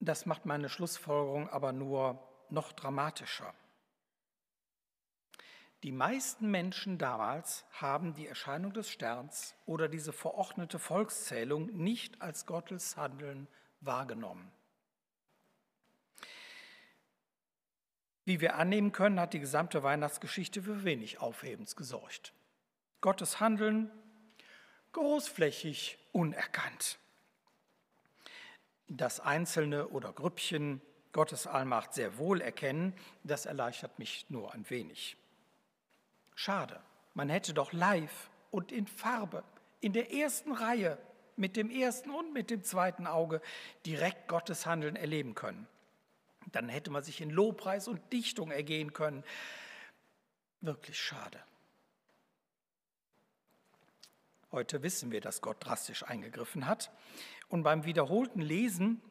Das 0.00 0.26
macht 0.26 0.44
meine 0.44 0.68
Schlussfolgerung 0.68 1.48
aber 1.48 1.72
nur 1.72 2.22
noch 2.50 2.72
dramatischer. 2.72 3.54
Die 5.82 5.92
meisten 5.92 6.50
Menschen 6.50 6.98
damals 6.98 7.64
haben 7.72 8.14
die 8.14 8.26
Erscheinung 8.26 8.72
des 8.72 8.90
Sterns 8.90 9.54
oder 9.64 9.88
diese 9.88 10.12
verordnete 10.12 10.78
Volkszählung 10.78 11.66
nicht 11.66 12.20
als 12.20 12.46
Gottes 12.46 12.96
Handeln 12.96 13.48
wahrgenommen. 13.80 14.50
Wie 18.24 18.40
wir 18.40 18.56
annehmen 18.56 18.92
können, 18.92 19.20
hat 19.20 19.34
die 19.34 19.40
gesamte 19.40 19.82
Weihnachtsgeschichte 19.82 20.62
für 20.62 20.84
wenig 20.84 21.20
Aufhebens 21.20 21.76
gesorgt. 21.76 22.32
Gottes 23.04 23.38
Handeln 23.38 23.90
großflächig 24.92 25.98
unerkannt. 26.12 26.98
Dass 28.88 29.20
Einzelne 29.20 29.88
oder 29.88 30.10
Grüppchen 30.10 30.80
Gottes 31.12 31.46
Allmacht 31.46 31.92
sehr 31.92 32.16
wohl 32.16 32.40
erkennen, 32.40 32.94
das 33.22 33.44
erleichtert 33.44 33.98
mich 33.98 34.24
nur 34.30 34.54
ein 34.54 34.70
wenig. 34.70 35.18
Schade, 36.34 36.80
man 37.12 37.28
hätte 37.28 37.52
doch 37.52 37.74
live 37.74 38.30
und 38.50 38.72
in 38.72 38.86
Farbe, 38.86 39.44
in 39.82 39.92
der 39.92 40.10
ersten 40.10 40.52
Reihe, 40.52 40.96
mit 41.36 41.58
dem 41.58 41.68
ersten 41.68 42.08
und 42.10 42.32
mit 42.32 42.48
dem 42.48 42.64
zweiten 42.64 43.06
Auge 43.06 43.42
direkt 43.84 44.28
Gottes 44.28 44.64
Handeln 44.64 44.96
erleben 44.96 45.34
können. 45.34 45.68
Dann 46.52 46.70
hätte 46.70 46.90
man 46.90 47.02
sich 47.02 47.20
in 47.20 47.28
Lobpreis 47.28 47.86
und 47.86 48.00
Dichtung 48.14 48.50
ergehen 48.50 48.94
können. 48.94 49.24
Wirklich 50.62 50.98
schade. 50.98 51.38
Heute 54.54 54.84
wissen 54.84 55.10
wir, 55.10 55.20
dass 55.20 55.40
Gott 55.40 55.56
drastisch 55.58 56.04
eingegriffen 56.04 56.68
hat. 56.68 56.92
Und 57.48 57.64
beim 57.64 57.84
wiederholten 57.84 58.40
Lesen 58.40 59.02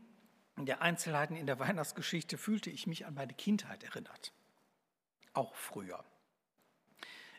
der 0.57 0.81
Einzelheiten 0.81 1.35
in 1.35 1.45
der 1.45 1.59
Weihnachtsgeschichte 1.59 2.37
fühlte 2.37 2.69
ich 2.69 2.87
mich 2.87 3.05
an 3.05 3.13
meine 3.13 3.33
Kindheit 3.33 3.83
erinnert. 3.83 4.31
Auch 5.33 5.53
früher. 5.53 6.05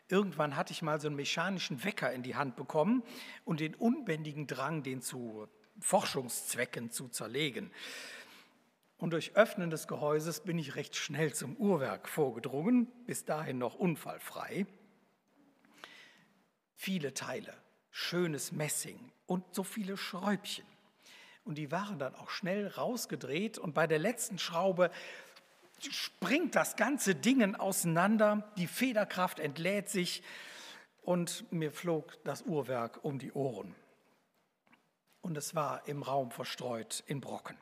Irgendwann 0.07 0.55
hatte 0.55 0.71
ich 0.71 0.83
mal 0.83 1.01
so 1.01 1.07
einen 1.07 1.15
mechanischen 1.15 1.83
Wecker 1.83 2.13
in 2.13 2.21
die 2.21 2.35
Hand 2.35 2.55
bekommen 2.55 3.01
und 3.43 3.59
den 3.59 3.73
unbändigen 3.73 4.45
Drang, 4.45 4.83
den 4.83 5.01
zu 5.01 5.47
Forschungszwecken 5.79 6.91
zu 6.91 7.07
zerlegen. 7.07 7.71
Und 8.97 9.13
durch 9.13 9.35
Öffnen 9.35 9.71
des 9.71 9.87
Gehäuses 9.87 10.41
bin 10.41 10.59
ich 10.59 10.75
recht 10.75 10.95
schnell 10.95 11.33
zum 11.33 11.57
Uhrwerk 11.57 12.07
vorgedrungen, 12.07 12.85
bis 13.07 13.25
dahin 13.25 13.57
noch 13.57 13.73
unfallfrei. 13.73 14.67
Viele 16.75 17.15
Teile, 17.15 17.64
schönes 17.95 18.51
Messing 18.51 18.99
und 19.25 19.55
so 19.55 19.63
viele 19.63 19.95
Schräubchen. 19.95 20.65
Und 21.45 21.57
die 21.57 21.71
waren 21.71 21.97
dann 21.97 22.13
auch 22.15 22.29
schnell 22.29 22.67
rausgedreht 22.67 23.57
und 23.57 23.73
bei 23.73 23.87
der 23.87 23.99
letzten 23.99 24.37
Schraube 24.37 24.91
springt 25.79 26.55
das 26.55 26.75
ganze 26.75 27.15
Ding 27.15 27.55
auseinander, 27.55 28.51
die 28.57 28.67
Federkraft 28.67 29.39
entlädt 29.39 29.87
sich 29.87 30.23
und 31.03 31.49
mir 31.53 31.71
flog 31.71 32.21
das 32.25 32.41
Uhrwerk 32.41 33.01
um 33.05 33.17
die 33.17 33.31
Ohren. 33.31 33.73
Und 35.21 35.37
es 35.37 35.55
war 35.55 35.87
im 35.87 36.03
Raum 36.03 36.31
verstreut 36.31 37.01
in 37.07 37.21
Brocken. 37.21 37.55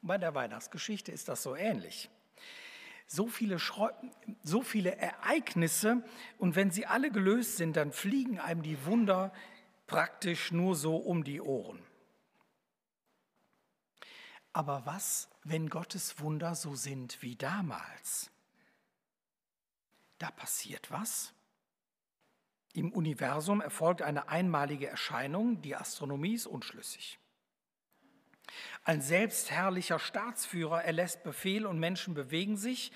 Bei 0.00 0.16
der 0.16 0.34
Weihnachtsgeschichte 0.34 1.12
ist 1.12 1.28
das 1.28 1.42
so 1.42 1.54
ähnlich. 1.54 2.08
So 3.06 3.26
viele, 3.26 3.58
so 4.42 4.62
viele 4.62 4.96
Ereignisse 4.96 6.02
und 6.38 6.56
wenn 6.56 6.70
sie 6.70 6.86
alle 6.86 7.10
gelöst 7.10 7.56
sind, 7.56 7.76
dann 7.76 7.92
fliegen 7.92 8.38
einem 8.38 8.62
die 8.62 8.84
Wunder 8.86 9.32
praktisch 9.86 10.52
nur 10.52 10.74
so 10.74 10.96
um 10.96 11.24
die 11.24 11.40
Ohren. 11.40 11.82
Aber 14.52 14.86
was, 14.86 15.28
wenn 15.42 15.68
Gottes 15.68 16.20
Wunder 16.20 16.54
so 16.54 16.74
sind 16.76 17.20
wie 17.22 17.36
damals? 17.36 18.30
Da 20.18 20.30
passiert 20.30 20.90
was. 20.90 21.34
Im 22.72 22.92
Universum 22.92 23.60
erfolgt 23.60 24.02
eine 24.02 24.28
einmalige 24.28 24.88
Erscheinung, 24.88 25.60
die 25.60 25.76
Astronomie 25.76 26.34
ist 26.34 26.46
unschlüssig. 26.46 27.18
Ein 28.84 29.00
selbstherrlicher 29.00 29.98
Staatsführer 29.98 30.84
erlässt 30.84 31.22
Befehl 31.22 31.66
und 31.66 31.78
Menschen 31.78 32.14
bewegen 32.14 32.56
sich. 32.56 32.92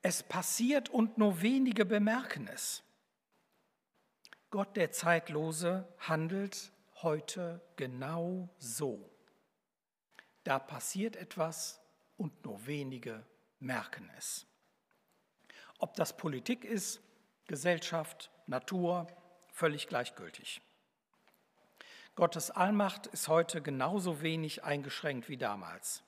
Es 0.00 0.22
passiert 0.22 0.88
und 0.88 1.18
nur 1.18 1.42
wenige 1.42 1.84
bemerken 1.84 2.48
es. 2.48 2.82
Gott 4.50 4.76
der 4.76 4.92
Zeitlose 4.92 5.88
handelt 5.98 6.72
heute 7.02 7.60
genau 7.76 8.48
so. 8.58 9.10
Da 10.44 10.58
passiert 10.58 11.16
etwas 11.16 11.80
und 12.16 12.44
nur 12.44 12.66
wenige 12.66 13.24
merken 13.60 14.10
es. 14.18 14.46
Ob 15.78 15.94
das 15.94 16.16
Politik 16.16 16.64
ist, 16.64 17.00
Gesellschaft, 17.46 18.30
Natur, 18.46 19.06
völlig 19.48 19.88
gleichgültig. 19.88 20.60
Gottes 22.14 22.50
Allmacht 22.50 23.06
ist 23.06 23.28
heute 23.28 23.62
genauso 23.62 24.20
wenig 24.20 24.64
eingeschränkt 24.64 25.30
wie 25.30 25.38
damals. 25.38 26.02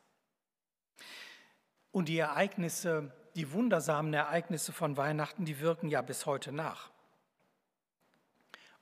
Und 1.93 2.09
die 2.09 2.19
Ereignisse, 2.19 3.11
die 3.35 3.53
wundersamen 3.53 4.13
Ereignisse 4.13 4.73
von 4.73 4.99
Weihnachten, 4.99 5.47
die 5.47 5.61
wirken 5.61 5.89
ja 5.89 6.03
bis 6.03 6.27
heute 6.27 6.53
nach. 6.53 6.91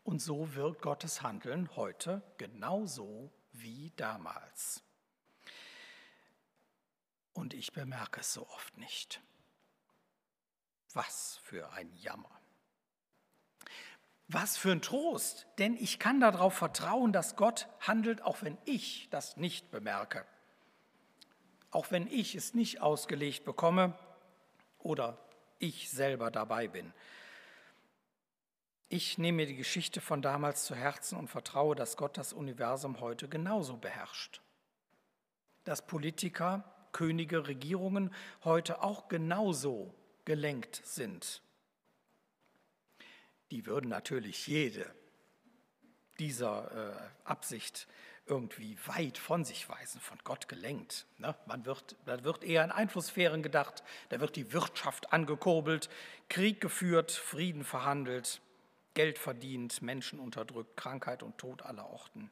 Und 0.02 0.20
so 0.20 0.54
wirkt 0.54 0.82
Gottes 0.82 1.22
Handeln 1.22 1.76
heute 1.76 2.22
genauso 2.38 3.30
wie 3.52 3.92
damals. 3.94 4.82
Und 7.32 7.54
ich 7.54 7.72
bemerke 7.72 8.20
es 8.20 8.32
so 8.32 8.48
oft 8.48 8.76
nicht. 8.78 9.22
Was 10.92 11.38
für 11.44 11.70
ein 11.70 11.92
Jammer. 11.94 12.41
Was 14.34 14.56
für 14.56 14.72
ein 14.72 14.80
Trost, 14.80 15.46
denn 15.58 15.76
ich 15.76 15.98
kann 15.98 16.18
darauf 16.18 16.54
vertrauen, 16.54 17.12
dass 17.12 17.36
Gott 17.36 17.68
handelt, 17.80 18.22
auch 18.22 18.40
wenn 18.40 18.56
ich 18.64 19.08
das 19.10 19.36
nicht 19.36 19.70
bemerke. 19.70 20.24
Auch 21.70 21.90
wenn 21.90 22.06
ich 22.06 22.34
es 22.34 22.54
nicht 22.54 22.80
ausgelegt 22.80 23.44
bekomme 23.44 23.92
oder 24.78 25.18
ich 25.58 25.90
selber 25.90 26.30
dabei 26.30 26.66
bin. 26.66 26.94
Ich 28.88 29.18
nehme 29.18 29.36
mir 29.36 29.46
die 29.46 29.56
Geschichte 29.56 30.00
von 30.00 30.22
damals 30.22 30.64
zu 30.64 30.74
Herzen 30.74 31.18
und 31.18 31.28
vertraue, 31.28 31.76
dass 31.76 31.98
Gott 31.98 32.16
das 32.16 32.32
Universum 32.32 33.00
heute 33.00 33.28
genauso 33.28 33.76
beherrscht. 33.76 34.40
Dass 35.64 35.86
Politiker, 35.86 36.64
Könige, 36.92 37.48
Regierungen 37.48 38.14
heute 38.44 38.82
auch 38.82 39.08
genauso 39.08 39.94
gelenkt 40.24 40.80
sind 40.86 41.42
die 43.52 43.66
würden 43.66 43.90
natürlich 43.90 44.46
jede 44.46 44.90
dieser 46.18 46.72
äh, 46.72 47.28
Absicht 47.28 47.86
irgendwie 48.24 48.78
weit 48.86 49.18
von 49.18 49.44
sich 49.44 49.68
weisen, 49.68 50.00
von 50.00 50.18
Gott 50.24 50.48
gelenkt. 50.48 51.06
Ne? 51.18 51.34
Man 51.46 51.66
wird, 51.66 51.96
da 52.06 52.24
wird 52.24 52.44
eher 52.44 52.64
an 52.64 52.70
Einflusssphären 52.70 53.42
gedacht, 53.42 53.84
da 54.08 54.20
wird 54.20 54.36
die 54.36 54.52
Wirtschaft 54.54 55.12
angekurbelt, 55.12 55.90
Krieg 56.30 56.62
geführt, 56.62 57.12
Frieden 57.12 57.62
verhandelt, 57.62 58.40
Geld 58.94 59.18
verdient, 59.18 59.82
Menschen 59.82 60.18
unterdrückt, 60.18 60.76
Krankheit 60.76 61.22
und 61.22 61.36
Tod 61.36 61.62
aller 61.62 61.90
Orten. 61.90 62.30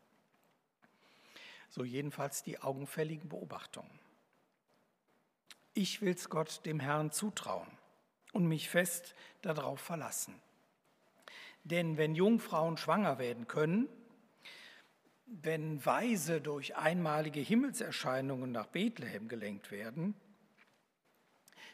So 1.69 1.85
jedenfalls 1.85 2.43
die 2.43 2.61
augenfälligen 2.61 3.29
Beobachtungen. 3.29 4.01
Ich 5.75 6.01
will 6.01 6.15
es 6.15 6.31
Gott, 6.31 6.65
dem 6.65 6.81
Herrn, 6.81 7.13
zutrauen 7.13 7.69
und 8.33 8.47
mich 8.47 8.71
fest 8.71 9.15
darauf 9.43 9.81
verlassen. 9.81 10.41
Denn 11.65 11.97
wenn 11.97 12.15
Jungfrauen 12.15 12.77
schwanger 12.77 13.19
werden 13.19 13.47
können, 13.47 13.89
wenn 15.27 15.85
Weise 15.85 16.41
durch 16.41 16.77
einmalige 16.77 17.41
Himmelserscheinungen 17.41 18.51
nach 18.51 18.67
Bethlehem 18.67 19.29
gelenkt 19.29 19.71
werden, 19.71 20.15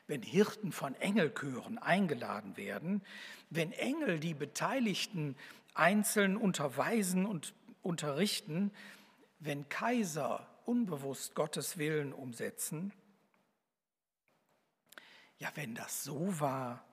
wenn 0.06 0.22
Hirten 0.22 0.72
von 0.72 0.94
Engelchören 0.96 1.78
eingeladen 1.78 2.56
werden, 2.56 3.02
wenn 3.50 3.72
Engel 3.72 4.20
die 4.20 4.34
Beteiligten 4.34 5.36
einzeln 5.74 6.36
unterweisen 6.36 7.26
und 7.26 7.54
unterrichten, 7.82 8.72
wenn 9.38 9.68
Kaiser 9.68 10.46
unbewusst 10.64 11.34
Gottes 11.34 11.78
Willen 11.78 12.12
umsetzen, 12.12 12.92
ja, 15.38 15.50
wenn 15.54 15.74
das 15.74 16.02
so 16.02 16.40
war, 16.40 16.85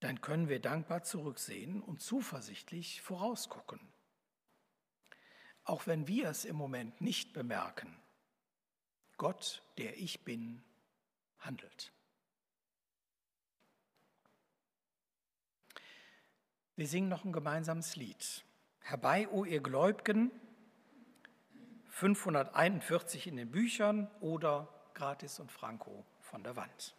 dann 0.00 0.20
können 0.20 0.48
wir 0.48 0.60
dankbar 0.60 1.02
zurücksehen 1.02 1.82
und 1.82 2.02
zuversichtlich 2.02 3.00
vorausgucken. 3.02 3.80
Auch 5.64 5.86
wenn 5.86 6.06
wir 6.06 6.28
es 6.28 6.44
im 6.44 6.56
Moment 6.56 7.00
nicht 7.00 7.32
bemerken, 7.32 7.96
Gott, 9.16 9.62
der 9.78 9.96
ich 9.98 10.24
bin, 10.24 10.62
handelt. 11.38 11.92
Wir 16.76 16.88
singen 16.88 17.08
noch 17.08 17.24
ein 17.24 17.32
gemeinsames 17.32 17.94
Lied. 17.94 18.44
Herbei, 18.80 19.28
o 19.28 19.44
ihr 19.44 19.60
Gläubigen, 19.60 20.32
541 21.88 23.28
in 23.28 23.36
den 23.36 23.50
Büchern 23.50 24.10
oder 24.20 24.68
gratis 24.92 25.38
und 25.38 25.52
franco 25.52 26.04
von 26.20 26.42
der 26.42 26.56
Wand. 26.56 26.96